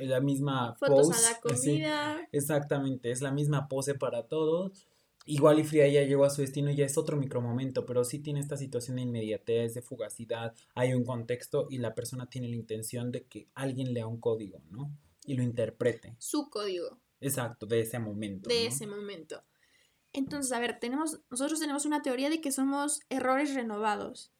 la 0.00 0.20
misma 0.20 0.74
Fotos 0.78 1.10
a 1.12 1.32
la 1.32 1.40
comida. 1.42 2.28
exactamente, 2.30 3.10
es 3.10 3.22
la 3.22 3.30
misma 3.30 3.68
pose 3.68 3.94
para 3.94 4.24
todos 4.24 4.86
Igual 5.30 5.58
y 5.58 5.64
Fría 5.64 5.86
ya 5.88 6.04
llegó 6.04 6.24
a 6.24 6.30
su 6.30 6.40
destino 6.40 6.70
y 6.70 6.76
ya 6.76 6.86
es 6.86 6.96
otro 6.96 7.18
micromomento, 7.18 7.84
pero 7.84 8.02
sí 8.02 8.18
tiene 8.18 8.40
esta 8.40 8.56
situación 8.56 8.96
de 8.96 9.02
inmediatez, 9.02 9.74
de 9.74 9.82
fugacidad, 9.82 10.54
hay 10.74 10.94
un 10.94 11.04
contexto 11.04 11.66
y 11.68 11.76
la 11.76 11.94
persona 11.94 12.30
tiene 12.30 12.48
la 12.48 12.56
intención 12.56 13.12
de 13.12 13.26
que 13.26 13.46
alguien 13.54 13.92
lea 13.92 14.06
un 14.06 14.20
código, 14.20 14.62
¿no? 14.70 14.90
Y 15.26 15.34
lo 15.34 15.42
interprete. 15.42 16.16
Su 16.18 16.48
código. 16.48 16.98
Exacto, 17.20 17.66
de 17.66 17.80
ese 17.80 17.98
momento. 17.98 18.48
De 18.48 18.68
ese 18.68 18.86
momento. 18.86 19.44
Entonces, 20.14 20.50
a 20.50 20.60
ver, 20.60 20.80
tenemos, 20.80 21.20
nosotros 21.28 21.60
tenemos 21.60 21.84
una 21.84 22.00
teoría 22.00 22.30
de 22.30 22.40
que 22.40 22.50
somos 22.50 23.00
errores 23.10 23.52
renovados. 23.52 24.32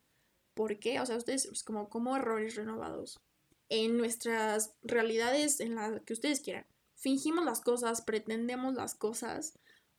¿Por 0.55 0.79
qué? 0.79 1.01
O 1.01 1.05
sea, 1.05 1.19
ustedes, 1.19 1.49
pues, 1.49 1.65
como, 1.65 1.91
como 1.91 2.17
errores 2.17 2.57
renovados. 2.57 3.21
En 3.69 3.99
nuestras 3.99 4.73
realidades, 4.81 5.61
en 5.61 5.75
las 5.75 6.01
que 6.01 6.15
ustedes 6.15 6.41
quieran. 6.41 6.65
Fingimos 6.95 7.45
las 7.45 7.61
cosas, 7.61 8.01
pretendemos 8.01 8.73
las 8.75 8.95
cosas, 8.95 9.59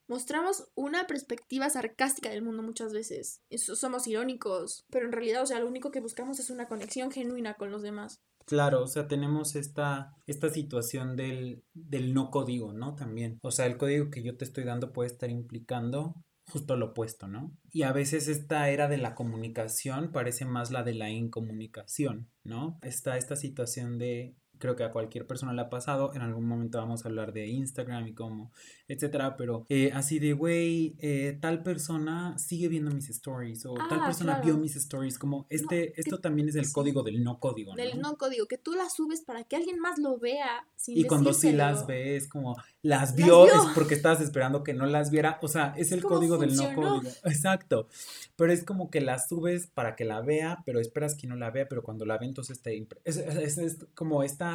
mostramos 0.10 0.68
una 0.76 1.08
perspectiva 1.08 1.70
sarcástica 1.70 2.30
del 2.30 2.42
mundo 2.42 2.64
muchas 2.64 2.92
veces. 2.92 3.42
Eso, 3.50 3.76
somos 3.76 4.08
irónicos, 4.08 4.86
pero 4.90 5.06
en 5.06 5.14
realidad, 5.14 5.44
o 5.44 5.46
sea, 5.46 5.60
lo 5.60 5.68
único 5.68 5.92
que 5.92 6.02
buscamos 6.02 6.40
es 6.40 6.50
una 6.50 6.68
conexión 6.68 7.12
genuina 7.12 7.54
con 7.54 7.72
los 7.72 7.82
demás. 7.82 8.22
Claro, 8.46 8.82
o 8.82 8.88
sea, 8.88 9.08
tenemos 9.08 9.56
esta, 9.56 10.16
esta 10.26 10.50
situación 10.50 11.16
del, 11.16 11.64
del 11.74 12.16
no 12.16 12.32
código, 12.32 12.74
¿no? 12.74 12.96
También. 12.96 13.38
O 13.44 13.52
sea, 13.52 13.68
el 13.68 13.78
código 13.78 14.10
que 14.10 14.24
yo 14.24 14.36
te 14.36 14.44
estoy 14.44 14.64
dando 14.64 14.92
puede 14.92 15.08
estar 15.08 15.30
implicando 15.30 16.16
justo 16.50 16.76
lo 16.76 16.88
opuesto, 16.88 17.28
¿no? 17.28 17.56
Y 17.72 17.84
a 17.84 17.92
veces 17.94 18.28
esta 18.28 18.70
era 18.70 18.88
de 18.88 18.98
la 18.98 19.14
comunicación 19.14 20.12
parece 20.12 20.46
más 20.46 20.72
la 20.72 20.84
de 20.84 20.96
la 20.96 21.12
incomunicación, 21.12 22.32
¿no? 22.44 22.80
Está 22.82 23.18
esta 23.18 23.36
situación 23.36 24.00
de 24.00 24.36
creo 24.60 24.76
que 24.76 24.84
a 24.84 24.92
cualquier 24.92 25.26
persona 25.26 25.54
le 25.54 25.62
ha 25.62 25.70
pasado. 25.70 26.14
En 26.14 26.22
algún 26.22 26.46
momento 26.46 26.78
vamos 26.78 27.04
a 27.04 27.08
hablar 27.08 27.34
de 27.34 27.48
Instagram 27.48 28.08
y 28.08 28.14
cómo, 28.14 28.52
etcétera. 28.88 29.36
Pero 29.38 29.66
eh, 29.70 29.92
así 29.94 30.20
de, 30.20 30.34
güey, 30.34 30.96
eh, 31.00 31.38
tal 31.42 31.64
persona 31.64 32.38
sigue 32.38 32.68
viendo 32.68 32.92
mis 32.92 33.10
stories 33.10 33.66
o 33.66 33.74
tal 33.74 34.02
ah, 34.02 34.06
persona 34.06 34.42
vio 34.42 34.58
mis 34.58 34.76
stories. 34.76 35.18
Como 35.18 35.48
este, 35.50 36.00
esto 36.00 36.20
también 36.20 36.50
es 36.50 36.56
el 36.56 36.72
código 36.72 37.02
del 37.02 37.24
no 37.24 37.40
código. 37.40 37.74
Del 37.74 38.00
no 38.00 38.18
código, 38.18 38.46
que 38.48 38.58
tú 38.58 38.74
las 38.74 38.96
subes 38.96 39.22
para 39.22 39.46
que 39.46 39.56
alguien 39.56 39.80
más 39.80 39.98
lo 39.98 40.20
vea. 40.20 40.68
Sin 40.76 40.98
y 40.98 41.06
cuando 41.06 41.34
sí 41.34 41.52
las 41.54 41.88
ves, 41.88 42.28
como 42.28 42.56
las 42.82 43.16
vio, 43.16 43.48
es 43.48 43.54
porque 43.74 43.96
estabas 43.96 44.22
esperando 44.22 44.64
que 44.64 44.74
no 44.74 44.86
las 44.86 45.10
viera. 45.10 45.40
O 45.42 45.48
sea, 45.48 45.74
es 45.78 45.92
el 45.92 46.04
código 46.04 46.38
del 46.38 46.56
no 46.56 46.76
código. 46.76 47.02
Exacto. 47.24 47.88
Pero 48.36 48.52
es 48.52 48.64
como 48.64 48.90
que 48.90 49.02
las 49.02 49.30
subes 49.30 49.68
para 49.68 49.96
que 49.96 50.06
la 50.06 50.22
vea, 50.22 50.62
pero 50.66 50.80
esperas 50.80 51.16
que 51.16 51.28
no 51.28 51.36
la 51.36 51.50
vea, 51.50 51.68
pero 51.70 51.82
cuando 51.82 52.06
la 52.06 52.18
ve 52.18 52.26
entonces 52.26 52.62
te... 52.62 52.88
Es, 53.04 53.18
es 53.18 53.86
como 53.94 54.24
esta 54.24 54.49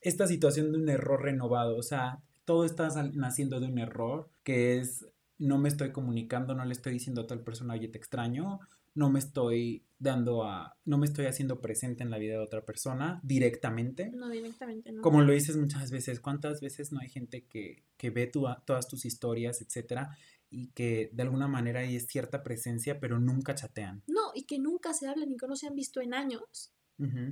esta, 0.00 0.26
situación 0.26 0.72
de 0.72 0.78
un 0.78 0.88
error 0.88 1.22
renovado, 1.22 1.76
o 1.76 1.82
sea, 1.82 2.20
todo 2.44 2.64
está 2.64 2.88
naciendo 3.12 3.60
de 3.60 3.66
un 3.66 3.78
error 3.78 4.28
que 4.42 4.78
es 4.78 5.06
no 5.38 5.58
me 5.58 5.68
estoy 5.68 5.92
comunicando, 5.92 6.54
no 6.54 6.64
le 6.64 6.72
estoy 6.72 6.92
diciendo 6.92 7.22
a 7.22 7.26
tal 7.26 7.40
persona, 7.40 7.74
oye, 7.74 7.88
te 7.88 7.98
extraño, 7.98 8.60
no 8.94 9.10
me 9.10 9.18
estoy 9.18 9.84
dando 9.98 10.44
a, 10.44 10.76
no 10.84 10.98
me 10.98 11.06
estoy 11.06 11.26
haciendo 11.26 11.60
presente 11.60 12.02
en 12.02 12.10
la 12.10 12.18
vida 12.18 12.34
de 12.34 12.38
otra 12.38 12.64
persona 12.64 13.20
directamente. 13.24 14.10
No, 14.10 14.28
directamente, 14.28 14.92
no. 14.92 15.02
Como 15.02 15.22
lo 15.22 15.32
dices 15.32 15.56
muchas 15.56 15.90
veces, 15.90 16.20
¿cuántas 16.20 16.60
veces 16.60 16.92
no 16.92 17.00
hay 17.00 17.08
gente 17.08 17.46
que, 17.46 17.82
que 17.96 18.10
ve 18.10 18.26
todas 18.26 18.88
tus 18.88 19.04
historias, 19.04 19.60
etcétera, 19.60 20.16
y 20.50 20.68
que 20.68 21.10
de 21.12 21.22
alguna 21.22 21.48
manera 21.48 21.80
hay 21.80 21.98
cierta 22.00 22.42
presencia, 22.44 23.00
pero 23.00 23.18
nunca 23.18 23.54
chatean? 23.54 24.02
No, 24.06 24.30
y 24.34 24.44
que 24.44 24.58
nunca 24.58 24.94
se 24.94 25.08
hablan 25.08 25.32
y 25.32 25.36
que 25.36 25.48
no 25.48 25.56
se 25.56 25.66
han 25.66 25.74
visto 25.74 26.00
en 26.00 26.14
años 26.14 26.72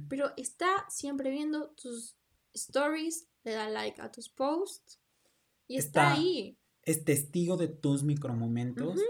pero 0.09 0.33
está 0.37 0.87
siempre 0.89 1.31
viendo 1.31 1.71
tus 1.71 2.17
stories, 2.53 3.29
le 3.45 3.53
da 3.53 3.69
like 3.69 4.01
a 4.01 4.11
tus 4.11 4.29
posts 4.29 5.01
y 5.67 5.77
está, 5.77 6.13
ahí. 6.13 6.59
Es 6.83 7.05
testigo 7.05 7.57
de 7.57 7.69
tus 7.69 8.03
micromomentos, 8.03 9.01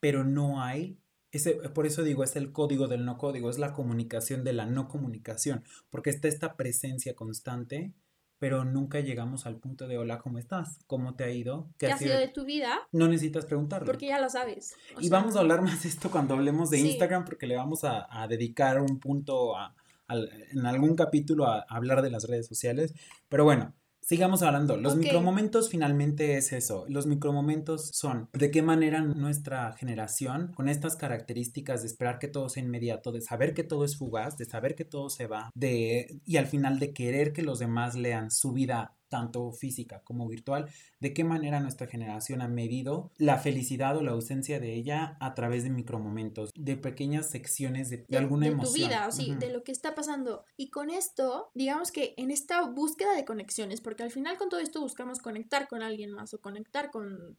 pero 0.00 0.24
no 0.24 0.62
hay 0.62 0.98
ese, 1.32 1.52
por 1.70 1.86
eso 1.86 2.02
digo, 2.02 2.24
es 2.24 2.34
el 2.36 2.52
código 2.52 2.88
del 2.88 3.04
no 3.04 3.16
código, 3.16 3.50
es 3.50 3.58
la 3.58 3.72
comunicación 3.72 4.42
de 4.42 4.52
la 4.52 4.66
no 4.66 4.88
comunicación, 4.88 5.62
porque 5.88 6.10
está 6.10 6.26
esta 6.26 6.56
presencia 6.56 7.14
constante, 7.14 7.92
pero 8.40 8.64
nunca 8.64 9.00
llegamos 9.00 9.46
al 9.46 9.58
punto 9.58 9.86
de 9.86 9.98
hola, 9.98 10.18
¿cómo 10.18 10.38
estás? 10.38 10.78
¿Cómo 10.86 11.14
te 11.14 11.24
ha 11.24 11.30
ido? 11.30 11.70
¿Qué, 11.78 11.86
ha 11.86 11.98
sido 11.98 12.18
de 12.18 12.28
tu 12.28 12.44
vida? 12.44 12.88
No 12.90 13.06
necesitas 13.06 13.46
preguntarlo. 13.46 13.86
Porque 13.86 14.06
ya 14.06 14.20
lo 14.20 14.28
sabes. 14.28 14.74
y 14.98 15.08
vamos 15.08 15.36
a 15.36 15.40
hablar 15.40 15.62
más 15.62 15.82
de 15.82 15.90
esto 15.90 16.10
cuando 16.10 16.34
hablemos 16.34 16.70
de 16.70 16.80
Instagram, 16.80 17.24
porque 17.24 17.46
le 17.46 17.56
vamos 17.56 17.84
a 17.84 18.26
dedicar 18.28 18.80
un 18.80 18.98
punto 18.98 19.56
a, 19.56 19.74
en 20.12 20.66
algún 20.66 20.96
capítulo 20.96 21.46
a, 21.46 21.64
hablar 21.68 22.02
de 22.02 22.10
las 22.10 22.24
redes 22.24 22.46
sociales. 22.46 22.94
Pero 23.28 23.44
bueno, 23.44 23.74
sigamos 24.00 24.42
hablando. 24.42 24.76
Los 24.76 24.96
micromomentos 24.96 25.70
finalmente 25.70 26.36
es 26.36 26.52
eso. 26.52 26.84
Los 26.88 27.06
micromomentos 27.06 27.90
son 27.92 28.28
de 28.32 28.50
qué 28.50 28.62
manera 28.62 29.00
nuestra 29.02 29.72
generación, 29.74 30.52
con 30.54 30.68
estas 30.68 30.96
características 30.96 31.82
de 31.82 31.88
esperar 31.88 32.18
que 32.18 32.28
todo 32.28 32.48
sea 32.48 32.62
inmediato, 32.62 33.12
de 33.12 33.20
saber 33.20 33.54
que 33.54 33.64
todo 33.64 33.84
es 33.84 33.96
fugaz, 33.96 34.36
de 34.36 34.46
saber 34.46 34.74
que 34.74 34.84
todo 34.84 35.10
se 35.10 35.26
va, 35.26 35.50
de 35.54 36.20
y 36.24 36.36
al 36.36 36.46
final 36.46 36.78
de 36.78 36.92
querer 36.92 37.32
que 37.32 37.42
los 37.42 37.58
demás 37.58 37.94
lean 37.94 38.30
su 38.30 38.52
vida 38.52 38.96
tanto 39.10 39.52
física 39.52 40.00
como 40.04 40.26
virtual, 40.26 40.70
de 41.00 41.12
qué 41.12 41.24
manera 41.24 41.60
nuestra 41.60 41.86
generación 41.86 42.40
ha 42.40 42.48
medido 42.48 43.12
la 43.18 43.36
felicidad 43.36 43.96
o 43.96 44.02
la 44.02 44.12
ausencia 44.12 44.60
de 44.60 44.74
ella 44.74 45.18
a 45.20 45.34
través 45.34 45.64
de 45.64 45.70
micromomentos, 45.70 46.50
de 46.54 46.76
pequeñas 46.76 47.28
secciones 47.28 47.90
de, 47.90 48.06
alguna 48.16 48.46
emoción. 48.46 48.72
De 48.72 48.80
tu 48.80 48.88
vida, 48.88 49.08
o 49.08 49.12
sí, 49.12 49.34
de 49.34 49.52
lo 49.52 49.62
que 49.64 49.72
está 49.72 49.94
pasando. 49.94 50.44
Y 50.56 50.70
con 50.70 50.88
esto, 50.88 51.50
digamos 51.54 51.92
que 51.92 52.14
en 52.16 52.30
esta 52.30 52.62
búsqueda 52.62 53.14
de 53.14 53.26
conexiones, 53.26 53.80
porque 53.82 54.04
al 54.04 54.10
final 54.10 54.38
con 54.38 54.48
todo 54.48 54.60
esto 54.60 54.80
buscamos 54.80 55.18
conectar 55.18 55.68
con 55.68 55.82
alguien 55.82 56.12
más 56.12 56.32
o 56.32 56.40
conectar 56.40 56.90
con 56.90 57.36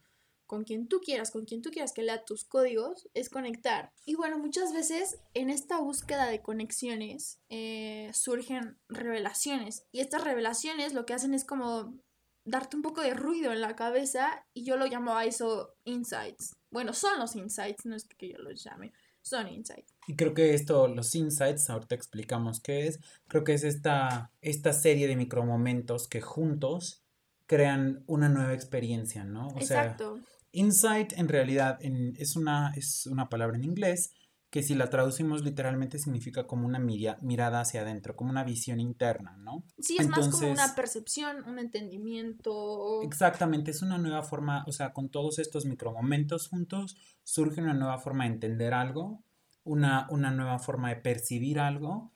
con 0.51 0.65
quien 0.65 0.89
tú 0.89 1.00
quieras, 1.00 1.31
con 1.31 1.46
quien 1.46 1.62
tú 1.62 1.72
quieras 1.72 1.93
que 1.93 2.03
lea 2.03 2.25
tus 2.25 2.43
códigos, 2.43 3.08
es 3.13 3.29
conectar. 3.29 3.93
Y 4.03 4.15
bueno, 4.15 4.38
muchas 4.38 4.74
veces 4.74 5.17
en 5.34 5.50
esta 5.50 5.79
búsqueda 5.79 6.27
de 6.27 6.41
conexiones 6.41 7.39
eh, 7.48 8.12
surgen 8.13 8.77
revelaciones. 8.89 9.86
Y 9.93 10.01
estas 10.01 10.25
revelaciones 10.25 10.93
lo 10.93 11.05
que 11.05 11.13
hacen 11.13 11.34
es 11.34 11.46
como 11.46 11.98
darte 12.43 12.75
un 12.75 12.81
poco 12.81 13.00
de 13.00 13.13
ruido 13.13 13.53
en 13.53 13.62
la 13.62 13.77
cabeza 13.77 14.46
y 14.53 14.65
yo 14.65 14.75
lo 14.75 14.88
llamo 14.88 15.15
a 15.15 15.24
eso 15.24 15.74
insights. 15.86 16.58
Bueno, 16.70 16.91
son 16.91 17.17
los 17.17 17.38
insights, 17.38 17.86
no 17.86 17.96
es 17.96 18.03
que 18.03 18.27
yo 18.27 18.38
los 18.39 18.62
llame, 18.62 18.91
son 19.22 19.48
insights. 19.48 19.96
Y 20.05 20.17
creo 20.17 20.34
que 20.34 20.53
esto, 20.53 20.89
los 20.89 21.15
insights, 21.15 21.70
ahorita 21.70 21.96
explicamos 21.96 22.60
qué 22.60 22.88
es, 22.88 23.00
creo 23.29 23.46
que 23.46 23.53
es 23.53 23.63
esta, 23.63 24.34
esta 24.41 24.74
serie 24.74 25.08
de 25.08 25.15
micromomentos 25.15 26.10
que 26.10 26.20
juntos 26.20 27.05
crean 27.46 28.03
una 28.05 28.27
nueva 28.27 28.53
experiencia, 28.53 29.24
¿no? 29.24 29.48
O 29.48 29.58
Exacto. 29.58 30.20
Insight 30.51 31.13
en 31.13 31.27
realidad 31.27 31.79
es, 31.81 32.36
una, 32.36 32.74
es 32.75 33.08
una 33.08 33.29
palabra 33.29 33.58
en 33.58 33.63
inglés 33.63 34.13
que 34.51 34.63
si 34.63 34.75
la 34.75 34.89
traducimos 34.89 35.46
literalmente 35.46 35.98
significa 35.98 36.46
como 36.46 36.67
una 36.67 36.77
mirada 36.77 37.62
hacia 37.62 37.81
adentro, 37.81 38.17
como 38.17 38.31
una 38.31 38.43
visión 38.43 38.81
interna, 38.81 39.38
¿no? 39.38 39.63
Sí, 39.79 39.96
es 39.98 40.10
más 40.10 40.27
como 40.27 40.51
una 40.51 40.75
percepción, 40.75 41.46
un 41.48 41.58
entendimiento. 41.58 43.01
Exactamente, 43.01 43.72
es 43.72 43.81
una 43.81 43.98
nueva 43.98 44.24
forma, 44.24 44.65
o 44.67 44.74
sea, 44.74 44.91
con 44.91 45.08
todos 45.08 45.39
estos 45.39 45.65
micromomentos 45.65 46.50
juntos 46.50 46.98
surge 47.24 47.62
una 47.62 47.74
nueva 47.74 47.98
forma 47.98 48.25
de 48.25 48.31
entender 48.31 48.74
algo, 48.74 49.24
una, 49.63 50.05
una 50.10 50.31
nueva 50.31 50.60
forma 50.60 50.89
de 50.89 50.98
percibir 50.98 51.58
algo 51.58 52.12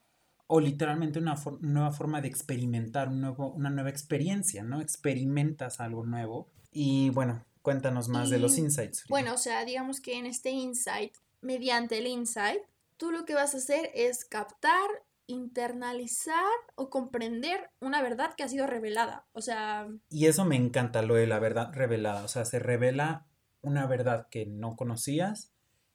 o 0.48 0.60
literalmente 0.60 1.20
una 1.20 1.36
nueva 1.62 1.92
forma 1.92 2.20
de 2.20 2.27
experimentar 2.27 3.08
un 3.08 3.22
nuevo, 3.22 3.54
una 3.54 3.70
nueva 3.70 3.89
experiencia, 3.89 4.62
¿no? 4.62 4.82
Experimentas 4.82 5.80
algo 5.80 6.06
nuevo 6.06 6.51
y 6.70 7.12
bueno, 7.12 7.46
Cuéntanos 7.65 8.10
más 8.10 8.29
de 8.29 8.38
los 8.38 8.60
insights. 8.60 9.05
Bueno, 9.10 9.34
o 9.34 9.38
sea, 9.39 9.65
digamos 9.65 10.00
que 10.00 10.19
en 10.19 10.27
este 10.27 10.51
insight, 10.51 11.15
mediante 11.41 11.98
el 11.98 12.05
insight, 12.05 12.62
tú 12.95 13.10
lo 13.10 13.25
que 13.25 13.34
vas 13.34 13.55
a 13.55 13.57
hacer 13.57 13.89
es 13.95 14.24
captar, 14.24 14.88
internalizar 15.25 16.53
o 16.75 16.91
comprender 16.91 17.72
una 17.79 18.03
verdad 18.03 18.36
que 18.38 18.43
ha 18.43 18.50
sido 18.50 18.67
revelada. 18.67 19.25
O 19.31 19.41
sea... 19.41 19.88
Y 20.12 20.27
eso 20.27 20.45
me 20.45 20.55
encanta, 20.55 21.01
lo 21.01 21.15
de 21.15 21.25
la 21.25 21.39
verdad 21.39 21.74
revelada. 21.74 22.24
O 22.24 22.27
sea, 22.27 22.45
se 22.45 22.60
revela 22.60 23.25
una 23.62 23.88
verdad 23.88 24.27
que 24.29 24.45
no 24.45 24.75
conocías 24.75 25.51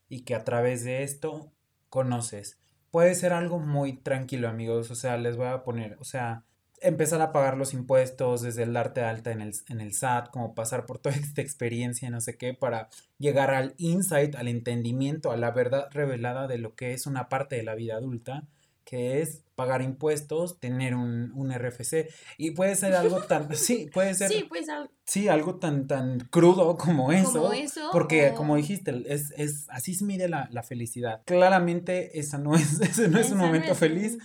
y 0.09 0.25
que 0.25 0.35
a 0.35 0.43
través 0.43 0.83
de 0.83 1.03
esto 1.03 1.53
conoces. 1.87 2.59
Puede 2.89 3.15
ser 3.15 3.31
algo 3.31 3.59
muy 3.59 3.93
tranquilo, 3.93 4.49
amigos. 4.49 4.91
O 4.91 4.95
sea, 4.95 5.15
les 5.15 5.37
voy 5.37 5.47
a 5.47 5.63
poner, 5.63 5.95
o 6.01 6.03
sea, 6.03 6.43
empezar 6.81 7.21
a 7.21 7.31
pagar 7.31 7.57
los 7.57 7.73
impuestos, 7.73 8.41
desde 8.41 8.63
el 8.63 8.73
darte 8.73 9.01
alta 9.01 9.31
en 9.31 9.41
el, 9.41 9.53
en 9.69 9.81
el 9.81 9.93
SAT, 9.93 10.29
como 10.29 10.53
pasar 10.53 10.85
por 10.85 10.97
toda 10.99 11.15
esta 11.15 11.41
experiencia, 11.41 12.09
no 12.09 12.19
sé 12.21 12.37
qué, 12.37 12.53
para 12.53 12.89
llegar 13.17 13.53
al 13.53 13.75
insight, 13.77 14.35
al 14.35 14.47
entendimiento, 14.47 15.31
a 15.31 15.37
la 15.37 15.51
verdad 15.51 15.87
revelada 15.91 16.47
de 16.47 16.57
lo 16.57 16.75
que 16.75 16.93
es 16.93 17.05
una 17.05 17.29
parte 17.29 17.55
de 17.55 17.63
la 17.63 17.75
vida 17.75 17.95
adulta, 17.95 18.43
que 18.83 19.21
es 19.21 19.43
pagar 19.55 19.83
impuestos, 19.83 20.59
tener 20.59 20.95
un, 20.95 21.31
un 21.35 21.53
RFC. 21.53 22.09
Y 22.37 22.51
puede 22.51 22.75
ser 22.75 22.93
algo 22.93 23.21
tan, 23.21 23.55
sí, 23.55 23.89
puede 23.93 24.15
ser, 24.15 24.29
sí, 24.29 24.43
puede 24.43 24.65
ser 24.65 24.89
sí, 25.05 25.27
algo 25.27 25.55
tan, 25.55 25.87
tan 25.87 26.19
crudo 26.31 26.75
como 26.77 27.11
eso. 27.11 27.51
porque 27.91 28.33
como 28.35 28.55
dijiste, 28.55 29.03
es, 29.05 29.31
es, 29.37 29.67
así 29.69 29.93
se 29.93 30.03
mide 30.03 30.27
la, 30.27 30.49
la 30.51 30.63
felicidad. 30.63 31.21
Claramente 31.25 32.19
esa 32.19 32.39
no 32.39 32.55
es, 32.55 32.81
ese 32.81 33.07
no 33.07 33.19
es 33.19 33.31
un 33.31 33.37
momento 33.37 33.75
feliz. 33.75 34.17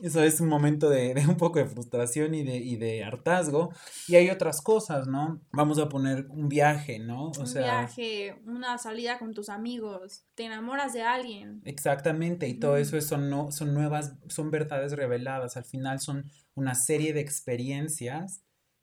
Eso 0.00 0.22
es 0.22 0.40
un 0.40 0.48
momento 0.48 0.90
de, 0.90 1.14
un 1.28 1.36
poco 1.36 1.58
de 1.58 1.66
frustración 1.66 2.34
y 2.34 2.42
de, 2.42 2.56
y 2.56 2.76
de 2.76 3.04
hartazgo. 3.04 3.72
Y 4.08 4.16
hay 4.16 4.30
otras 4.30 4.60
cosas, 4.60 5.06
¿no? 5.06 5.40
Vamos 5.52 5.78
a 5.78 5.88
poner 5.88 6.26
un 6.30 6.48
viaje, 6.48 6.98
¿no? 6.98 7.26
O 7.26 7.40
un 7.40 7.54
viaje, 7.54 8.36
una 8.46 8.76
salida 8.78 9.18
con 9.18 9.34
tus 9.34 9.48
amigos, 9.48 10.24
te 10.34 10.44
enamoras 10.44 10.92
de 10.92 11.02
alguien. 11.02 11.62
Exactamente, 11.64 12.48
y 12.48 12.54
todo 12.54 12.76
eso 12.76 13.00
son, 13.00 13.30
no, 13.30 13.52
son 13.52 13.72
nuevas, 13.72 14.14
son 14.28 14.50
verdades 14.50 14.92
reveladas. 14.92 15.56
Al 15.56 15.64
final 15.64 16.00
son 16.00 16.30
una 16.54 16.74
serie 16.74 17.12
de 17.12 17.20
experiencias 17.20 18.42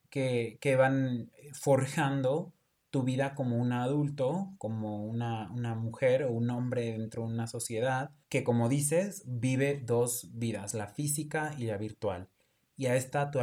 que, 0.09 0.57
que 0.61 0.75
van 0.75 1.31
forjando 1.53 2.53
tu 2.91 3.03
vida 3.03 3.33
como 3.36 3.57
un 3.57 3.71
adulto, 3.71 4.53
como 4.57 5.05
una, 5.05 5.50
una, 5.51 5.75
mujer 5.75 6.24
o 6.24 6.31
un 6.31 6.50
hombre 6.50 6.91
dentro 6.91 7.24
de 7.24 7.33
una 7.33 7.48
sociedad 7.48 8.12
que, 8.29 8.43
como 8.43 8.69
dices, 8.69 9.24
vive 9.25 9.81
dos 9.83 10.29
vidas, 10.33 10.74
la 10.74 10.88
física 10.88 11.55
y 11.57 11.65
la 11.65 11.77
virtual. 11.77 12.29
Y 12.75 12.88
a 12.88 12.95
esta 12.95 13.31
tú, 13.31 13.39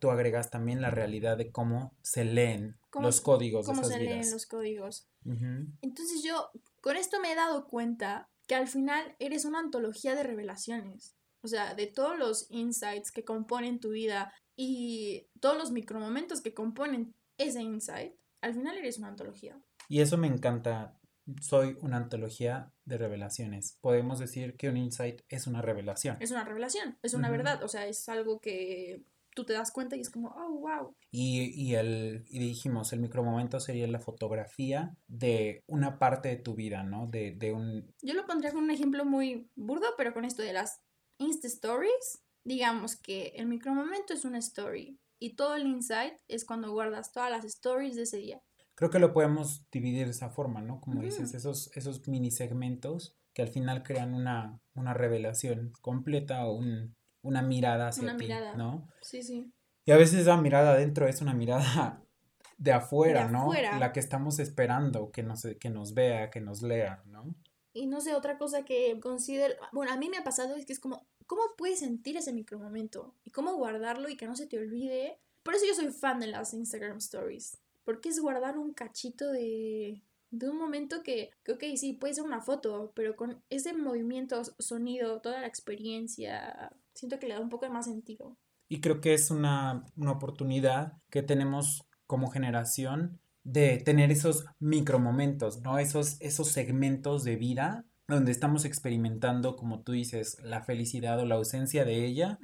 tú 0.00 0.10
agregas 0.10 0.50
también 0.50 0.80
la 0.80 0.90
realidad 0.90 1.36
de 1.36 1.52
cómo 1.52 1.94
se 2.02 2.24
leen 2.24 2.76
los 3.00 3.20
códigos. 3.20 3.66
Cómo 3.66 3.84
se 3.84 4.00
leen 4.00 4.30
los 4.30 4.46
códigos. 4.46 5.08
Entonces 5.24 6.22
yo 6.24 6.50
con 6.80 6.96
esto 6.96 7.20
me 7.20 7.32
he 7.32 7.36
dado 7.36 7.66
cuenta 7.66 8.28
que 8.46 8.54
al 8.54 8.66
final 8.66 9.14
eres 9.18 9.44
una 9.44 9.60
antología 9.60 10.14
de 10.14 10.24
revelaciones. 10.24 11.14
O 11.42 11.48
sea, 11.48 11.74
de 11.74 11.86
todos 11.86 12.18
los 12.18 12.46
insights 12.50 13.12
que 13.12 13.24
componen 13.24 13.80
tu 13.80 13.90
vida 13.90 14.32
y 14.56 15.28
todos 15.40 15.56
los 15.56 15.70
micromomentos 15.70 16.40
que 16.40 16.54
componen 16.54 17.14
ese 17.38 17.62
insight, 17.62 18.14
al 18.42 18.54
final 18.54 18.76
eres 18.76 18.98
una 18.98 19.08
antología. 19.08 19.58
Y 19.88 20.00
eso 20.00 20.18
me 20.18 20.26
encanta. 20.26 20.98
Soy 21.40 21.78
una 21.80 21.96
antología 21.96 22.72
de 22.84 22.98
revelaciones. 22.98 23.78
Podemos 23.80 24.18
decir 24.18 24.56
que 24.56 24.68
un 24.68 24.76
insight 24.76 25.22
es 25.28 25.46
una 25.46 25.62
revelación. 25.62 26.16
Es 26.20 26.32
una 26.32 26.44
revelación, 26.44 26.98
es 27.02 27.14
una 27.14 27.30
verdad. 27.30 27.62
O 27.62 27.68
sea, 27.68 27.86
es 27.86 28.08
algo 28.08 28.40
que 28.40 29.04
tú 29.34 29.44
te 29.44 29.52
das 29.52 29.70
cuenta 29.70 29.96
y 29.96 30.00
es 30.00 30.10
como, 30.10 30.28
oh, 30.28 30.58
wow. 30.58 30.96
Y, 31.10 31.52
y, 31.54 31.74
el, 31.76 32.24
y 32.28 32.40
dijimos, 32.40 32.92
el 32.92 33.00
micromomento 33.00 33.60
sería 33.60 33.86
la 33.86 34.00
fotografía 34.00 34.96
de 35.06 35.62
una 35.68 35.98
parte 35.98 36.28
de 36.28 36.36
tu 36.36 36.54
vida, 36.54 36.82
¿no? 36.82 37.06
De, 37.06 37.32
de 37.32 37.52
un... 37.52 37.94
Yo 38.02 38.14
lo 38.14 38.26
pondría 38.26 38.52
con 38.52 38.64
un 38.64 38.70
ejemplo 38.70 39.04
muy 39.04 39.48
burdo, 39.54 39.86
pero 39.96 40.12
con 40.12 40.24
esto 40.24 40.42
de 40.42 40.52
las 40.52 40.80
Insta 41.18 41.46
Stories, 41.46 42.22
digamos 42.44 42.96
que 42.96 43.32
el 43.36 43.46
micromomento 43.46 44.12
es 44.12 44.24
una 44.24 44.38
story 44.38 44.98
y 45.22 45.36
todo 45.36 45.54
el 45.54 45.68
insight 45.68 46.14
es 46.26 46.44
cuando 46.44 46.72
guardas 46.72 47.12
todas 47.12 47.30
las 47.30 47.44
stories 47.44 47.94
de 47.94 48.02
ese 48.02 48.16
día. 48.16 48.42
Creo 48.74 48.90
que 48.90 48.98
lo 48.98 49.12
podemos 49.12 49.64
dividir 49.70 50.06
de 50.06 50.10
esa 50.10 50.30
forma, 50.30 50.60
¿no? 50.62 50.80
Como 50.80 51.00
dices, 51.00 51.32
esos, 51.34 51.70
esos 51.76 52.08
mini 52.08 52.32
segmentos 52.32 53.16
que 53.32 53.42
al 53.42 53.48
final 53.48 53.84
crean 53.84 54.14
una, 54.14 54.60
una 54.74 54.94
revelación 54.94 55.72
completa 55.80 56.44
o 56.46 56.54
un, 56.54 56.96
una 57.22 57.40
mirada 57.40 57.86
hacia 57.88 58.02
una 58.02 58.16
ti, 58.16 58.24
mirada. 58.24 58.56
¿no? 58.56 58.88
Sí, 59.00 59.22
sí. 59.22 59.52
Y 59.84 59.92
a 59.92 59.96
veces 59.96 60.18
esa 60.18 60.36
mirada 60.38 60.72
adentro 60.72 61.06
es 61.06 61.22
una 61.22 61.34
mirada 61.34 62.02
de 62.58 62.72
afuera, 62.72 63.28
¿no? 63.28 63.52
La 63.52 63.92
que 63.92 64.00
estamos 64.00 64.40
esperando 64.40 65.12
que 65.12 65.22
nos, 65.22 65.46
que 65.60 65.70
nos 65.70 65.94
vea, 65.94 66.30
que 66.30 66.40
nos 66.40 66.62
lea, 66.62 67.00
¿no? 67.06 67.32
Y 67.72 67.86
no 67.86 68.00
sé, 68.00 68.14
otra 68.14 68.38
cosa 68.38 68.64
que 68.64 68.98
considero, 69.00 69.54
bueno, 69.72 69.92
a 69.92 69.96
mí 69.96 70.08
me 70.10 70.18
ha 70.18 70.24
pasado 70.24 70.56
es 70.56 70.66
que 70.66 70.72
es 70.72 70.80
como, 70.80 71.06
¿Cómo 71.32 71.44
puedes 71.56 71.78
sentir 71.78 72.18
ese 72.18 72.30
micromomento? 72.34 73.14
Y 73.24 73.30
cómo 73.30 73.56
guardarlo 73.56 74.10
y 74.10 74.18
que 74.18 74.26
no 74.26 74.36
se 74.36 74.46
te 74.46 74.58
olvide. 74.58 75.18
Por 75.42 75.54
eso 75.54 75.64
yo 75.66 75.72
soy 75.72 75.90
fan 75.90 76.20
de 76.20 76.26
las 76.26 76.52
Instagram 76.52 76.98
Stories. 76.98 77.56
Porque 77.84 78.10
es 78.10 78.20
guardar 78.20 78.58
un 78.58 78.74
cachito 78.74 79.32
de, 79.32 80.02
de 80.30 80.50
un 80.50 80.58
momento 80.58 81.02
que, 81.02 81.30
que, 81.42 81.52
ok, 81.52 81.64
sí, 81.76 81.94
puede 81.94 82.12
ser 82.12 82.24
una 82.24 82.42
foto, 82.42 82.92
pero 82.94 83.16
con 83.16 83.42
ese 83.48 83.72
movimiento, 83.72 84.42
sonido, 84.58 85.22
toda 85.22 85.40
la 85.40 85.46
experiencia, 85.46 86.70
siento 86.92 87.18
que 87.18 87.28
le 87.28 87.34
da 87.36 87.40
un 87.40 87.48
poco 87.48 87.66
más 87.70 87.86
sentido. 87.86 88.36
Y 88.68 88.82
creo 88.82 89.00
que 89.00 89.14
es 89.14 89.30
una, 89.30 89.86
una 89.96 90.12
oportunidad 90.12 90.98
que 91.08 91.22
tenemos 91.22 91.88
como 92.06 92.28
generación 92.30 93.22
de 93.42 93.78
tener 93.78 94.10
esos 94.10 94.44
micromomentos, 94.58 95.62
¿no? 95.62 95.78
Esos, 95.78 96.20
esos 96.20 96.48
segmentos 96.48 97.24
de 97.24 97.36
vida 97.36 97.86
donde 98.08 98.32
estamos 98.32 98.64
experimentando, 98.64 99.56
como 99.56 99.80
tú 99.80 99.92
dices, 99.92 100.38
la 100.42 100.62
felicidad 100.62 101.18
o 101.20 101.26
la 101.26 101.36
ausencia 101.36 101.84
de 101.84 102.04
ella, 102.04 102.38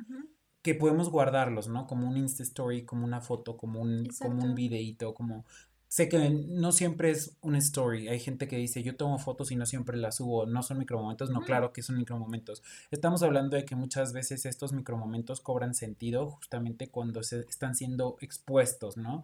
que 0.63 0.75
podemos 0.75 1.11
guardarlos, 1.11 1.69
¿no? 1.69 1.87
Como 1.87 2.09
un 2.09 2.17
Insta 2.17 2.43
Story, 2.43 2.85
como 2.85 3.05
una 3.05 3.21
foto, 3.21 3.57
como 3.57 3.81
un, 3.81 4.07
como 4.21 4.43
un 4.43 4.55
videíto, 4.55 5.15
como... 5.15 5.45
Sé 5.91 6.11
que 6.11 6.29
no 6.29 6.73
siempre 6.73 7.11
es 7.11 7.39
una 7.41 7.57
story. 7.57 8.09
Hay 8.09 8.21
gente 8.21 8.47
que 8.47 8.59
dice, 8.59 8.83
yo 8.83 8.95
tomo 8.95 9.19
fotos 9.19 9.51
y 9.53 9.57
no 9.57 9.65
siempre 9.65 9.97
las 9.97 10.17
subo. 10.17 10.45
No 10.45 10.63
son 10.63 10.77
micromomentos. 10.77 11.31
No, 11.31 11.41
claro 11.41 11.73
que 11.73 11.81
son 11.81 11.97
micromomentos. 11.97 12.63
Estamos 12.91 13.23
hablando 13.23 13.57
de 13.57 13.65
que 13.65 13.75
muchas 13.75 14.13
veces 14.13 14.45
estos 14.45 14.75
micromomentos 14.75 15.41
cobran 15.41 15.73
sentido 15.73 16.29
justamente 16.29 16.91
cuando 16.91 17.23
se 17.23 17.41
están 17.41 17.75
siendo 17.75 18.19
expuestos, 18.21 18.99
¿no? 18.99 19.23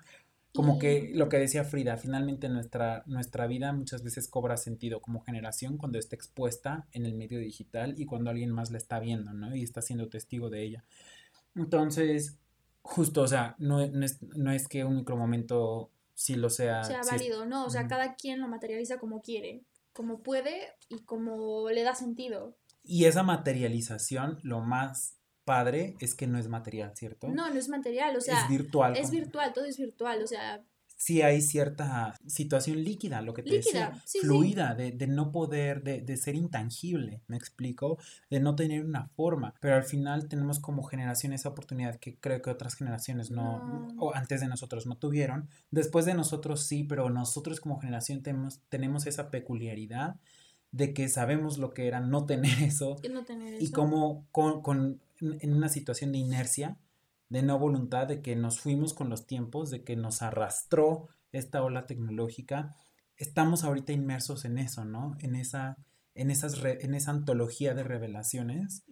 Como 0.55 0.79
que 0.79 1.11
lo 1.13 1.29
que 1.29 1.39
decía 1.39 1.65
Frida, 1.65 1.97
finalmente 1.97 2.49
nuestra, 2.49 3.03
nuestra 3.07 3.49
vida 3.49 3.73
muchas 3.73 4.05
veces 4.05 4.29
cobra 4.29 4.57
sentido 4.57 5.01
como 5.01 5.21
generación 5.21 5.77
cuando 5.79 5.99
está 5.99 6.15
expuesta 6.15 6.87
en 6.93 7.07
el 7.07 7.15
medio 7.15 7.41
digital 7.41 7.95
y 7.99 8.07
cuando 8.07 8.31
alguien 8.31 8.53
más 8.53 8.71
la 8.71 8.79
está 8.79 9.01
viendo, 9.01 9.33
¿no? 9.33 9.55
Y 9.57 9.65
está 9.65 9.83
siendo 9.83 10.09
testigo 10.09 10.51
de 10.51 10.63
ella. 10.63 10.85
Entonces, 11.57 12.39
justo, 12.83 13.23
o 13.23 13.27
sea, 13.27 13.57
no, 13.59 13.81
es, 13.81 14.69
que 14.69 14.85
un 14.85 14.99
micromomento 14.99 15.91
sí 16.15 16.37
lo 16.37 16.49
sea. 16.51 16.85
Sea 16.85 17.01
válido, 17.03 17.47
no, 17.47 17.67
o 17.67 17.71
sea, 17.71 17.89
cada 17.89 18.15
quien 18.15 18.41
lo 18.41 18.47
materializa 18.47 18.99
como 18.99 19.23
quiere, 19.23 19.65
como 19.93 20.23
puede 20.23 20.69
y 20.89 21.01
como 21.01 21.69
le 21.69 21.83
da 21.83 21.97
sentido. 21.97 22.57
Y 22.85 23.07
esa 23.07 23.25
materialización, 23.25 24.39
lo 24.45 24.61
más 24.61 25.17
padre 25.45 25.97
es 26.01 26.15
que 26.15 26.27
no 26.27 26.39
es 26.39 26.49
material, 26.49 26.93
¿cierto? 26.97 27.29
No, 27.29 27.51
no 27.51 27.59
es 27.59 27.69
material, 27.69 28.17
o 28.17 28.21
sea, 28.21 28.43
es 28.43 28.49
virtual. 28.49 28.97
Es 28.97 29.11
virtual, 29.11 29.53
todo 29.53 29.65
es 29.65 29.79
virtual, 29.79 30.23
o 30.23 30.27
sea... 30.27 30.63
Sí 30.97 31.23
hay 31.23 31.43
cierta 31.43 32.19
situación 32.27 32.83
líquida, 32.83 33.21
lo 33.21 33.35
que 33.35 33.43
te 33.43 33.57
decía, 33.57 33.93
fluida, 34.23 34.75
De, 34.75 34.93
de, 34.93 35.07
no 35.09 35.33
poder, 35.33 35.83
de, 35.83 36.01
de, 36.01 36.17
ser 36.17 36.35
intangible, 36.37 37.21
me 37.27 37.37
explico, 37.37 37.99
de 38.31 38.41
no 38.41 38.55
tener 38.55 38.85
una 38.85 39.09
forma, 39.09 39.55
pero 39.61 39.75
al 39.75 39.83
final 39.83 40.29
tenemos 40.29 40.61
como 40.61 40.85
generación 40.85 41.33
esa 41.33 41.49
oportunidad 41.49 41.97
que 41.97 42.17
creo 42.17 42.41
que 42.41 42.49
otras 42.49 42.77
generaciones 42.77 43.31
no, 43.31 43.89
o 43.99 44.15
antes 44.15 44.41
de 44.41 44.47
nosotros 44.47 44.87
no 44.87 44.97
tuvieron, 44.97 45.49
después 45.71 46.07
de 46.07 46.15
nosotros 46.15 46.65
sí, 46.65 46.85
pero 46.85 47.11
nosotros 47.11 47.61
como 47.61 47.81
generación 47.81 48.23
tenemos, 48.23 48.61
tenemos 48.69 49.07
esa 49.07 49.31
peculiaridad 49.31 50.17
de 50.75 50.93
que 50.93 51.09
sabemos 51.09 51.59
lo 51.59 51.73
que 51.73 51.87
era 51.87 52.01
no 52.01 52.27
tener 52.27 52.61
eso, 52.63 52.97
no 53.09 53.25
tener 53.25 53.63
y 53.63 53.71
como 53.71 54.27
con, 54.33 54.61
con 54.61 55.01
en 55.21 55.55
una 55.55 55.69
situación 55.69 56.11
de 56.11 56.19
inercia, 56.19 56.77
de 57.29 57.43
no 57.43 57.59
voluntad, 57.59 58.09
de 58.09 58.23
que 58.23 58.35
nos 58.35 58.59
fuimos 58.59 58.93
con 58.93 59.09
los 59.09 59.27
tiempos, 59.27 59.71
de 59.71 59.85
que 59.85 59.95
nos 59.95 60.21
arrastró 60.21 61.09
esta 61.31 61.63
ola 61.63 61.87
tecnológica. 61.87 62.75
Estamos 63.17 63.63
ahorita 63.63 63.93
inmersos 63.93 64.45
en 64.45 64.59
eso, 64.59 64.85
¿no? 64.85 65.17
En 65.21 65.37
esa, 65.37 65.79
en 66.17 66.33
esas 66.33 66.61
en 66.65 66.95
esa 66.95 67.13
antología 67.13 67.75
de 67.75 67.85
revelaciones, 67.85 68.83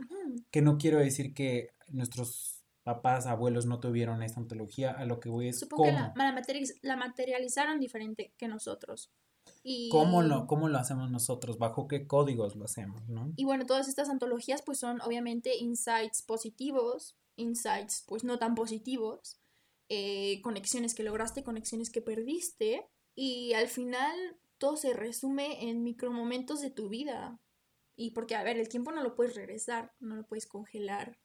que 0.52 0.62
no 0.62 0.78
quiero 0.78 0.98
decir 0.98 1.34
que 1.34 1.70
nuestros 1.88 2.62
papás, 2.84 3.26
abuelos 3.26 3.66
no 3.66 3.80
tuvieron 3.80 4.22
esa 4.22 4.38
antología, 4.38 4.92
a 4.92 5.04
lo 5.04 5.18
que 5.18 5.28
voy 5.28 5.48
es 5.48 5.58
Supongo 5.58 5.84
que 5.84 5.92
la, 5.92 6.14
la, 6.82 6.96
materializaron 6.96 7.80
diferente 7.80 8.32
que 8.36 8.46
nosotros. 8.46 9.10
Y... 9.62 9.88
¿Cómo, 9.90 10.22
lo, 10.22 10.46
¿Cómo 10.46 10.68
lo 10.68 10.78
hacemos 10.78 11.10
nosotros? 11.10 11.58
¿Bajo 11.58 11.86
qué 11.86 12.06
códigos 12.06 12.56
lo 12.56 12.64
hacemos? 12.64 13.08
¿no? 13.08 13.32
Y 13.36 13.44
bueno, 13.44 13.66
todas 13.66 13.88
estas 13.88 14.08
antologías 14.08 14.62
pues 14.62 14.78
son 14.78 15.00
obviamente 15.02 15.56
insights 15.56 16.22
positivos, 16.22 17.16
insights 17.36 18.04
pues 18.06 18.24
no 18.24 18.38
tan 18.38 18.54
positivos, 18.54 19.38
eh, 19.88 20.40
conexiones 20.42 20.94
que 20.94 21.02
lograste, 21.02 21.44
conexiones 21.44 21.90
que 21.90 22.02
perdiste 22.02 22.88
y 23.14 23.52
al 23.52 23.68
final 23.68 24.16
todo 24.58 24.76
se 24.76 24.94
resume 24.94 25.68
en 25.68 25.82
micromomentos 25.82 26.60
de 26.60 26.70
tu 26.70 26.88
vida. 26.88 27.38
Y 27.96 28.12
porque, 28.12 28.36
a 28.36 28.42
ver, 28.42 28.58
el 28.58 28.68
tiempo 28.68 28.90
no 28.90 29.02
lo 29.02 29.14
puedes 29.14 29.34
regresar, 29.34 29.92
no 30.00 30.16
lo 30.16 30.26
puedes 30.26 30.46
congelar. 30.46 31.18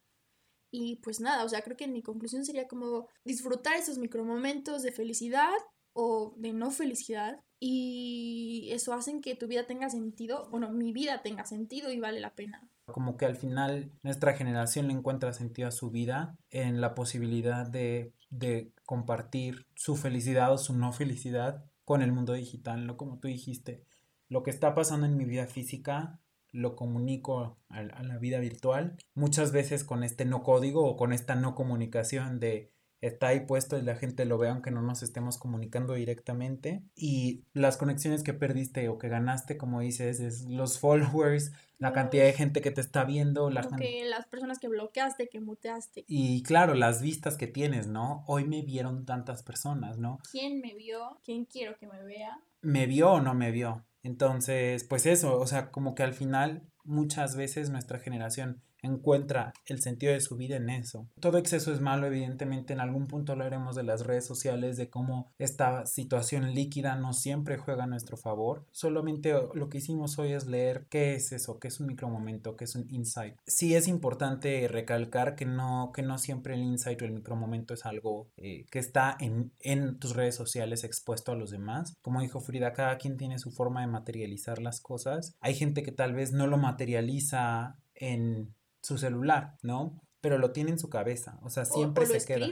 Y 0.70 0.98
pues 0.98 1.22
nada, 1.22 1.46
o 1.46 1.50
sea, 1.50 1.62
creo 1.62 1.78
que 1.78 1.88
mi 1.88 2.02
conclusión 2.02 2.44
sería 2.44 2.68
como 2.68 3.08
disfrutar 3.24 3.78
esos 3.78 4.00
micromomentos 4.00 4.84
de 4.84 4.92
felicidad 4.92 5.56
o 6.00 6.36
de 6.38 6.54
no 6.54 6.70
felicidad 6.70 7.40
y 7.60 8.70
eso 8.72 8.94
hace 8.94 9.20
que 9.20 9.34
tu 9.34 9.48
vida 9.48 9.66
tenga 9.66 9.90
sentido, 9.90 10.48
bueno, 10.52 10.70
mi 10.70 10.94
vida 10.94 11.24
tenga 11.24 11.44
sentido 11.44 11.92
y 11.92 12.00
vale 12.00 12.20
la 12.20 12.36
pena. 12.36 12.70
Como 12.86 13.18
que 13.18 13.26
al 13.26 13.36
final 13.36 13.92
nuestra 14.04 14.34
generación 14.34 14.88
le 14.88 14.94
encuentra 14.94 15.34
sentido 15.34 15.68
a 15.68 15.72
su 15.72 15.90
vida 15.90 16.38
en 16.52 16.82
la 16.82 16.94
posibilidad 16.94 17.66
de, 17.66 18.14
de 18.30 18.72
compartir 18.86 19.66
su 19.74 19.96
felicidad 19.96 20.54
o 20.54 20.60
su 20.60 20.78
no 20.78 20.94
felicidad 20.94 21.66
con 21.84 22.04
el 22.04 22.12
mundo 22.12 22.34
digital, 22.34 22.86
¿no? 22.86 22.96
Como 22.96 23.18
tú 23.18 23.28
dijiste, 23.28 23.84
lo 24.30 24.44
que 24.44 24.52
está 24.52 24.76
pasando 24.76 25.08
en 25.08 25.18
mi 25.18 25.26
vida 25.26 25.48
física 25.48 26.20
lo 26.52 26.76
comunico 26.76 27.58
a, 27.70 27.80
a 27.80 28.04
la 28.04 28.20
vida 28.20 28.40
virtual, 28.40 28.98
muchas 29.16 29.52
veces 29.52 29.84
con 29.84 30.04
este 30.04 30.26
no 30.26 30.44
código 30.44 30.86
o 30.86 30.96
con 30.96 31.12
esta 31.12 31.34
no 31.34 31.56
comunicación 31.56 32.40
de 32.40 32.72
está 33.02 33.28
ahí 33.28 33.42
puesto 33.42 33.78
y 33.78 33.82
la 33.82 33.96
gente 33.96 34.26
lo 34.26 34.38
ve 34.38 34.50
aunque 34.50 34.72
no 34.72 34.82
nos 34.82 35.04
estemos 35.04 35.38
comunicando 35.38 35.94
directamente. 35.94 36.84
Y 36.96 37.44
las 37.54 37.78
conexiones 37.78 38.24
que 38.24 38.34
perdiste 38.34 38.90
o 38.90 38.98
que 38.98 39.10
ganaste, 39.10 39.58
como 39.58 39.82
dices, 39.82 40.20
es 40.20 40.46
los 40.46 40.80
followers, 40.80 41.52
la 41.78 41.94
cantidad 41.94 42.24
de 42.24 42.34
gente 42.34 42.62
que 42.62 42.72
te 42.72 42.82
está 42.82 43.04
viendo, 43.04 43.50
la 43.50 43.68
las 44.06 44.26
personas 44.28 44.60
que 44.60 44.68
bloqueaste, 44.68 45.28
que 45.28 45.40
muteaste. 45.40 46.06
Y 46.08 46.42
claro, 46.44 46.74
las 46.74 47.02
vistas 47.02 47.38
que 47.38 47.48
tienes, 47.48 47.88
¿no? 47.88 48.24
Hoy 48.28 48.46
me 48.46 48.64
vieron 48.64 49.06
tantas 49.06 49.44
personas, 49.44 49.98
¿no? 49.98 50.20
¿Quién 50.32 50.60
me 50.60 50.74
vio? 50.74 51.20
¿Quién 51.24 51.46
quiero 51.46 51.78
que 51.78 51.88
me 51.88 52.04
vea? 52.04 52.40
¿Me 52.62 52.88
vio 52.88 53.12
o 53.14 53.22
no 53.22 53.36
me 53.36 53.52
vio? 53.52 53.86
Entonces, 54.04 54.84
pues 54.84 55.06
eso, 55.06 55.40
o 55.40 55.48
sea, 55.48 55.70
como 55.70 55.94
que 55.94 56.04
al 56.04 56.14
final 56.14 56.64
muchas 56.84 57.36
veces 57.36 57.70
nuestra 57.70 58.00
generación 58.00 58.62
encuentra 58.82 59.54
el 59.66 59.82
sentido 59.82 60.14
de 60.14 60.22
su 60.22 60.36
vida 60.36 60.58
en 60.58 60.70
eso. 60.70 61.08
Todo 61.20 61.38
exceso 61.38 61.74
es 61.74 61.82
malo, 61.82 62.08
evidentemente 62.08 62.74
en 62.74 62.80
algún 62.80 63.08
punto 63.08 63.32
hablaremos 63.32 63.76
de 63.76 63.84
las 63.84 64.06
redes 64.06 64.26
sociales, 64.26 64.78
de 64.78 64.90
cómo 64.90 65.32
esta 65.38 65.86
situación 65.86 66.54
líquida 66.54 66.96
no 66.96 67.14
siempre 67.14 67.58
juega 67.58 67.86
a 67.86 67.88
nuestro 67.88 68.18
favor. 68.18 68.66
Solamente 68.72 69.34
lo 69.54 69.70
que 69.70 69.80
hicimos 69.80 70.18
hoy 70.20 70.34
es 70.34 70.48
leer 70.48 70.86
qué 70.90 71.16
es 71.16 71.32
eso, 71.32 71.60
qué 71.60 71.68
es 71.68 71.80
un 71.80 71.88
micromomento, 71.88 72.56
qué 72.56 72.66
es 72.66 72.76
un 72.76 72.88
insight. 72.90 73.36
Sí 73.46 73.76
es 73.76 73.88
importante 73.88 74.68
recalcar 74.68 75.36
que 75.36 75.46
no, 75.46 75.92
que 75.94 76.02
no 76.02 76.18
siempre 76.18 76.54
el 76.54 76.62
insight 76.62 77.02
o 77.02 77.06
el 77.06 77.12
micromomento 77.12 77.74
es 77.74 77.86
algo 77.86 78.28
eh, 78.38 78.66
que 78.72 78.80
está 78.80 79.16
en, 79.20 79.52
en 79.62 80.00
tus 80.00 80.16
redes 80.16 80.36
sociales 80.36 80.84
expuesto 80.84 81.32
a 81.32 81.36
los 81.36 81.52
demás. 81.52 81.96
Como 82.02 82.22
dijo 82.22 82.40
Frida, 82.40 82.74
cada 82.74 82.98
quien 82.98 83.18
tiene 83.18 83.40
su 83.40 83.52
forma 83.52 83.82
de 83.82 83.88
materializar 83.88 84.60
las 84.60 84.82
cosas. 84.82 85.36
Hay 85.40 85.56
gente 85.56 85.84
que 85.84 85.92
tal 85.92 86.14
vez 86.14 86.32
no 86.32 86.48
lo 86.48 86.58
materializa 86.58 87.78
en 87.96 88.54
su 88.88 88.98
celular, 88.98 89.58
¿no? 89.62 90.02
Pero 90.22 90.38
lo 90.38 90.52
tiene 90.52 90.72
en 90.72 90.80
su 90.80 90.90
cabeza, 90.90 91.40
o 91.44 91.50
sea, 91.50 91.66
siempre 91.66 92.06
se 92.06 92.26
queda. 92.26 92.48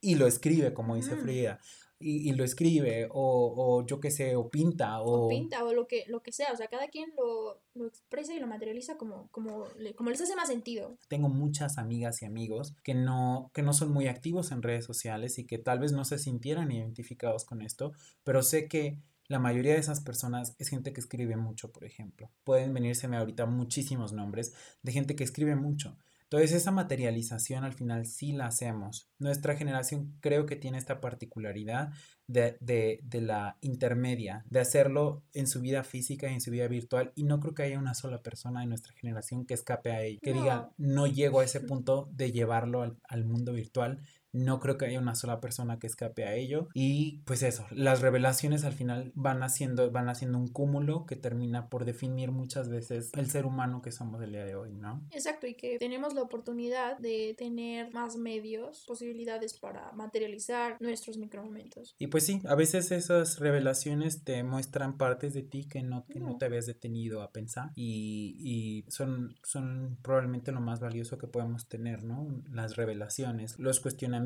Y 0.00 0.14
lo 0.14 0.26
escribe, 0.26 0.72
como 0.72 0.96
dice 0.96 1.16
Frida. 1.16 1.60
Y, 2.00 2.32
lo 2.34 2.44
escribe, 2.44 3.08
o, 3.10 3.54
o 3.56 3.84
yo 3.84 3.98
qué 3.98 4.12
sé, 4.12 4.36
o 4.36 4.48
pinta, 4.48 5.00
o... 5.00 5.26
o... 5.26 5.28
pinta, 5.28 5.64
o 5.64 5.74
lo 5.74 5.88
que, 5.88 6.04
lo 6.06 6.22
que 6.22 6.30
sea, 6.30 6.52
o 6.52 6.56
sea, 6.56 6.68
cada 6.68 6.86
quien 6.86 7.10
lo, 7.16 7.60
lo 7.74 7.88
expresa 7.88 8.32
y 8.32 8.38
lo 8.38 8.46
materializa 8.46 8.96
como, 8.96 9.28
como, 9.32 9.66
como 9.96 10.10
les 10.10 10.20
hace 10.20 10.36
más 10.36 10.46
sentido. 10.46 10.96
Tengo 11.08 11.28
muchas 11.28 11.76
amigas 11.76 12.22
y 12.22 12.26
amigos 12.26 12.76
que 12.84 12.94
no, 12.94 13.50
que 13.52 13.62
no 13.62 13.72
son 13.72 13.90
muy 13.90 14.06
activos 14.06 14.52
en 14.52 14.62
redes 14.62 14.84
sociales 14.84 15.38
y 15.38 15.44
que 15.44 15.58
tal 15.58 15.80
vez 15.80 15.90
no 15.90 16.04
se 16.04 16.18
sintieran 16.18 16.70
identificados 16.70 17.44
con 17.44 17.62
esto, 17.62 17.90
pero 18.22 18.44
sé 18.44 18.68
que 18.68 19.00
la 19.28 19.38
mayoría 19.38 19.74
de 19.74 19.80
esas 19.80 20.00
personas 20.00 20.56
es 20.58 20.68
gente 20.68 20.92
que 20.92 21.00
escribe 21.00 21.36
mucho, 21.36 21.70
por 21.70 21.84
ejemplo. 21.84 22.30
Pueden 22.44 22.72
venírseme 22.72 23.16
ahorita 23.16 23.46
muchísimos 23.46 24.12
nombres 24.12 24.54
de 24.82 24.92
gente 24.92 25.14
que 25.14 25.24
escribe 25.24 25.54
mucho. 25.54 25.98
Entonces 26.30 26.52
esa 26.52 26.70
materialización 26.72 27.64
al 27.64 27.72
final 27.72 28.04
sí 28.04 28.32
la 28.32 28.46
hacemos. 28.46 29.10
Nuestra 29.18 29.56
generación 29.56 30.14
creo 30.20 30.44
que 30.44 30.56
tiene 30.56 30.76
esta 30.76 31.00
particularidad 31.00 31.90
de, 32.26 32.58
de, 32.60 33.00
de, 33.02 33.22
la 33.22 33.56
intermedia, 33.62 34.44
de 34.50 34.60
hacerlo 34.60 35.24
en 35.32 35.46
su 35.46 35.62
vida 35.62 35.84
física 35.84 36.30
y 36.30 36.34
en 36.34 36.42
su 36.42 36.50
vida 36.50 36.68
virtual. 36.68 37.12
Y 37.14 37.24
no 37.24 37.40
creo 37.40 37.54
que 37.54 37.62
haya 37.62 37.78
una 37.78 37.94
sola 37.94 38.22
persona 38.22 38.60
de 38.60 38.66
nuestra 38.66 38.92
generación 38.92 39.46
que 39.46 39.54
escape 39.54 39.90
a 39.90 40.02
ello, 40.02 40.20
que 40.22 40.34
diga, 40.34 40.70
no 40.76 41.06
llego 41.06 41.40
a 41.40 41.44
ese 41.44 41.60
punto 41.66 42.10
de 42.12 42.30
llevarlo 42.30 42.82
al, 42.82 42.98
al 43.08 43.24
mundo 43.24 43.54
virtual 43.54 44.02
no 44.32 44.60
creo 44.60 44.76
que 44.76 44.86
haya 44.86 45.00
una 45.00 45.14
sola 45.14 45.40
persona 45.40 45.78
que 45.78 45.86
escape 45.86 46.24
a 46.24 46.34
ello. 46.34 46.68
Y 46.74 47.20
pues 47.24 47.42
eso, 47.42 47.66
las 47.70 48.00
revelaciones 48.00 48.64
al 48.64 48.72
final 48.72 49.12
van 49.14 49.42
haciendo, 49.42 49.90
van 49.90 50.08
haciendo 50.08 50.38
un 50.38 50.48
cúmulo 50.48 51.06
que 51.06 51.16
termina 51.16 51.68
por 51.68 51.84
definir 51.84 52.30
muchas 52.30 52.68
veces 52.68 53.10
el 53.14 53.30
ser 53.30 53.46
humano 53.46 53.82
que 53.82 53.92
somos 53.92 54.22
el 54.22 54.32
día 54.32 54.44
de 54.44 54.54
hoy, 54.54 54.74
¿no? 54.74 55.02
Exacto, 55.10 55.46
y 55.46 55.54
que 55.54 55.78
tenemos 55.78 56.14
la 56.14 56.22
oportunidad 56.22 56.98
de 56.98 57.34
tener 57.36 57.92
más 57.92 58.16
medios, 58.16 58.84
posibilidades 58.86 59.58
para 59.58 59.92
materializar 59.92 60.76
nuestros 60.80 61.16
micromomentos. 61.16 61.94
Y 61.98 62.08
pues 62.08 62.24
sí, 62.24 62.42
a 62.46 62.54
veces 62.54 62.90
esas 62.92 63.38
revelaciones 63.38 64.24
te 64.24 64.42
muestran 64.42 64.98
partes 64.98 65.34
de 65.34 65.42
ti 65.42 65.64
que 65.64 65.82
no, 65.82 66.04
que 66.06 66.20
no. 66.20 66.36
te 66.36 66.44
habías 66.44 66.66
detenido 66.66 67.22
a 67.22 67.32
pensar 67.32 67.70
y, 67.74 68.36
y 68.38 68.90
son, 68.90 69.36
son 69.42 69.98
probablemente 70.02 70.52
lo 70.52 70.60
más 70.60 70.80
valioso 70.80 71.18
que 71.18 71.26
podemos 71.26 71.68
tener, 71.68 72.04
¿no? 72.04 72.42
Las 72.50 72.76
revelaciones, 72.76 73.58
los 73.58 73.80
cuestionamientos 73.80 74.17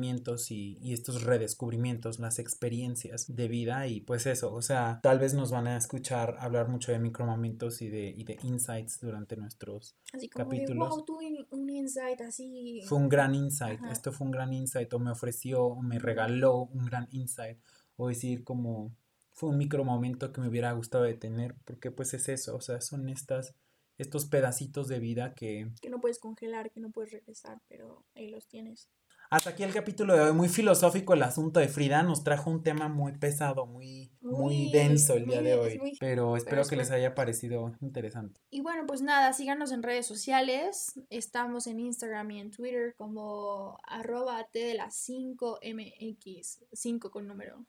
y, 0.49 0.93
estos 0.93 1.23
redescubrimientos, 1.23 2.19
las 2.19 2.39
experiencias 2.39 3.35
de 3.35 3.47
vida 3.47 3.87
y 3.87 4.01
pues 4.01 4.25
eso, 4.25 4.53
o 4.53 4.61
sea, 4.61 4.99
tal 5.01 5.19
vez 5.19 5.33
nos 5.33 5.51
van 5.51 5.67
a 5.67 5.77
escuchar 5.77 6.35
hablar 6.39 6.67
mucho 6.69 6.91
de 6.91 6.99
micromomentos 6.99 7.81
y 7.81 7.89
de, 7.89 8.13
y 8.15 8.23
de 8.23 8.37
insights 8.43 8.99
durante 8.99 9.35
nuestros 9.35 9.95
así 10.11 10.29
como 10.29 10.45
capítulos. 10.45 10.89
De, 10.89 10.95
wow, 10.95 11.05
tuve 11.05 11.47
un 11.51 11.69
insight 11.69 12.21
así. 12.21 12.81
Fue 12.85 12.97
un 12.97 13.09
gran 13.09 13.35
insight, 13.35 13.79
esto 13.91 14.11
fue 14.11 14.25
un 14.25 14.31
gran 14.31 14.53
insight 14.53 14.93
o 14.93 14.99
me 14.99 15.11
ofreció 15.11 15.63
o 15.63 15.81
me 15.81 15.99
regaló 15.99 16.65
un 16.65 16.85
gran 16.85 17.07
insight 17.11 17.59
o 17.95 18.07
decir 18.07 18.43
como 18.43 18.95
fue 19.31 19.49
un 19.49 19.57
micromomento 19.57 20.31
que 20.31 20.41
me 20.41 20.47
hubiera 20.47 20.71
gustado 20.73 21.03
de 21.03 21.15
tener 21.15 21.55
porque 21.65 21.91
pues 21.91 22.13
es 22.13 22.29
eso, 22.29 22.55
o 22.55 22.61
sea, 22.61 22.81
son 22.81 23.09
estas 23.09 23.55
estos 23.97 24.25
pedacitos 24.25 24.87
de 24.87 24.99
vida 24.99 25.33
que... 25.35 25.71
Que 25.81 25.89
no 25.89 26.01
puedes 26.01 26.19
congelar, 26.19 26.71
que 26.71 26.79
no 26.79 26.91
puedes 26.91 27.11
regresar, 27.11 27.61
pero 27.67 28.05
ahí 28.15 28.29
los 28.29 28.47
tienes. 28.47 28.89
Hasta 29.33 29.49
aquí 29.49 29.63
el 29.63 29.73
capítulo 29.73 30.13
de 30.13 30.21
hoy, 30.21 30.31
muy 30.31 30.47
filosófico 30.47 31.15
el 31.15 31.23
asunto 31.23 31.59
de 31.59 31.67
Frida, 31.67 32.03
nos 32.03 32.23
trajo 32.23 32.51
un 32.51 32.61
tema 32.61 32.87
muy 32.87 33.13
pesado, 33.13 33.65
muy, 33.65 34.11
muy, 34.21 34.69
denso 34.71 35.15
el 35.15 35.25
día 35.25 35.41
de 35.41 35.55
hoy, 35.55 35.97
pero 35.99 36.37
espero 36.37 36.63
que 36.65 36.75
les 36.75 36.91
haya 36.91 37.15
parecido 37.15 37.75
interesante. 37.81 38.39
Y 38.51 38.61
bueno, 38.61 38.83
pues 38.85 39.01
nada, 39.01 39.33
síganos 39.33 39.71
en 39.71 39.81
redes 39.81 40.05
sociales, 40.05 41.01
estamos 41.09 41.65
en 41.65 41.79
Instagram 41.79 42.29
y 42.29 42.41
en 42.41 42.51
Twitter 42.51 42.93
como 42.95 43.79
arroba 43.87 44.47
T 44.53 44.59
de 44.59 44.75
las 44.75 45.09
5MX, 45.09 46.59
5 46.71 47.09
con 47.09 47.27
número. 47.27 47.65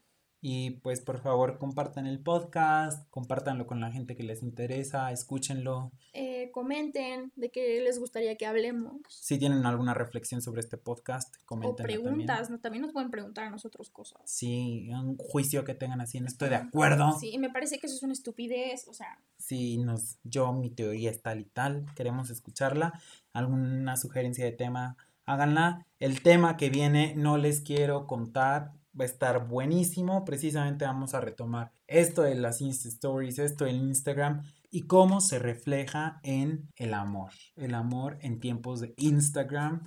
Y 0.46 0.72
pues 0.82 1.00
por 1.00 1.22
favor 1.22 1.56
compartan 1.56 2.06
el 2.06 2.20
podcast, 2.20 3.08
compártanlo 3.08 3.66
con 3.66 3.80
la 3.80 3.90
gente 3.90 4.14
que 4.14 4.24
les 4.24 4.42
interesa, 4.42 5.10
escúchenlo. 5.10 5.90
Eh, 6.12 6.50
comenten 6.52 7.32
de 7.34 7.50
qué 7.50 7.80
les 7.80 7.98
gustaría 7.98 8.36
que 8.36 8.44
hablemos. 8.44 9.00
Si 9.08 9.38
tienen 9.38 9.64
alguna 9.64 9.94
reflexión 9.94 10.42
sobre 10.42 10.60
este 10.60 10.76
podcast, 10.76 11.34
comenten. 11.46 11.86
O 11.86 11.88
preguntas, 11.88 12.40
también. 12.40 12.52
¿no? 12.52 12.60
también 12.60 12.82
nos 12.82 12.92
pueden 12.92 13.10
preguntar 13.10 13.44
a 13.46 13.50
nosotros 13.50 13.88
cosas. 13.88 14.20
Sí, 14.26 14.90
un 14.90 15.16
juicio 15.16 15.64
que 15.64 15.72
tengan 15.72 16.02
así, 16.02 16.20
no 16.20 16.26
estoy 16.26 16.50
de 16.50 16.56
acuerdo. 16.56 17.18
Sí, 17.18 17.38
me 17.38 17.48
parece 17.48 17.78
que 17.78 17.86
eso 17.86 17.96
es 17.96 18.02
una 18.02 18.12
estupidez, 18.12 18.86
o 18.86 18.92
sea. 18.92 19.18
Sí, 19.38 19.78
nos, 19.78 20.18
yo, 20.24 20.52
mi 20.52 20.68
teoría 20.68 21.10
es 21.10 21.22
tal 21.22 21.40
y 21.40 21.46
tal, 21.46 21.86
queremos 21.96 22.28
escucharla. 22.28 23.00
Alguna 23.32 23.96
sugerencia 23.96 24.44
de 24.44 24.52
tema, 24.52 24.98
háganla. 25.24 25.86
El 26.00 26.20
tema 26.20 26.58
que 26.58 26.68
viene 26.68 27.14
no 27.16 27.38
les 27.38 27.62
quiero 27.62 28.06
contar 28.06 28.72
va 28.98 29.04
a 29.04 29.06
estar 29.06 29.46
buenísimo. 29.46 30.24
Precisamente 30.24 30.84
vamos 30.84 31.14
a 31.14 31.20
retomar 31.20 31.72
esto 31.86 32.22
de 32.22 32.34
las 32.34 32.60
Insta 32.60 32.88
Stories, 32.88 33.38
esto 33.38 33.64
del 33.64 33.76
Instagram 33.76 34.42
y 34.70 34.82
cómo 34.88 35.20
se 35.20 35.38
refleja 35.38 36.18
en 36.24 36.68
el 36.74 36.94
amor. 36.94 37.30
El 37.54 37.74
amor 37.74 38.18
en 38.22 38.40
tiempos 38.40 38.80
de 38.80 38.92
Instagram. 38.96 39.86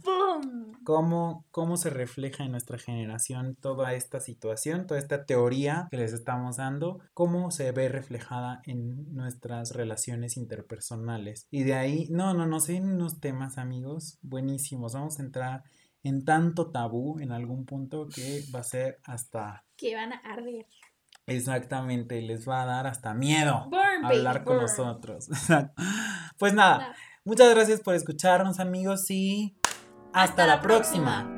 Cómo, 0.86 1.46
cómo 1.52 1.76
se 1.76 1.89
refleja 1.89 2.46
en 2.46 2.52
nuestra 2.52 2.78
generación 2.78 3.58
toda 3.60 3.93
esta 3.93 4.22
situación, 4.22 4.88
toda 4.88 5.00
esta 5.00 5.26
teoría 5.26 5.89
que 5.91 5.98
les 5.98 6.13
estamos 6.13 6.56
dando, 6.58 7.00
cómo 7.13 7.52
se 7.52 7.72
ve 7.74 7.89
reflejada 7.89 8.62
en 8.63 9.13
nuestras 9.13 9.72
relaciones 9.72 10.38
interpersonales. 10.38 11.48
Y 11.52 11.63
de 11.63 11.74
ahí, 11.74 12.08
no, 12.10 12.34
no, 12.34 12.46
no, 12.46 12.62
son 12.62 12.89
unos 12.93 13.20
temas, 13.20 13.58
amigos, 13.58 14.20
buenísimos. 14.22 14.93
Vamos 14.93 15.20
a 15.20 15.24
entrar 15.24 15.63
en 16.08 16.24
tanto 16.26 16.72
tabú 16.72 17.20
en 17.20 17.32
algún 17.32 17.65
punto 17.65 18.08
que 18.08 18.43
va 18.54 18.60
a 18.62 18.63
ser 18.63 19.00
hasta... 19.04 19.65
Que 19.76 19.96
van 19.96 20.13
a 20.13 20.17
arder. 20.17 20.65
Exactamente, 21.26 22.22
les 22.22 22.48
va 22.48 22.63
a 22.63 22.65
dar 22.65 22.88
hasta 22.88 23.13
miedo 23.13 23.70
hablar 24.04 24.46
con 24.46 24.58
nosotros. 24.58 25.28
pues 26.38 26.54
nada, 26.54 26.96
muchas 27.26 27.54
gracias 27.54 27.82
por 27.82 27.96
escucharnos 27.96 28.62
amigos 28.62 29.12
y 29.12 29.58
hasta, 30.13 30.48
la 30.48 30.62
próxima. 30.62 31.37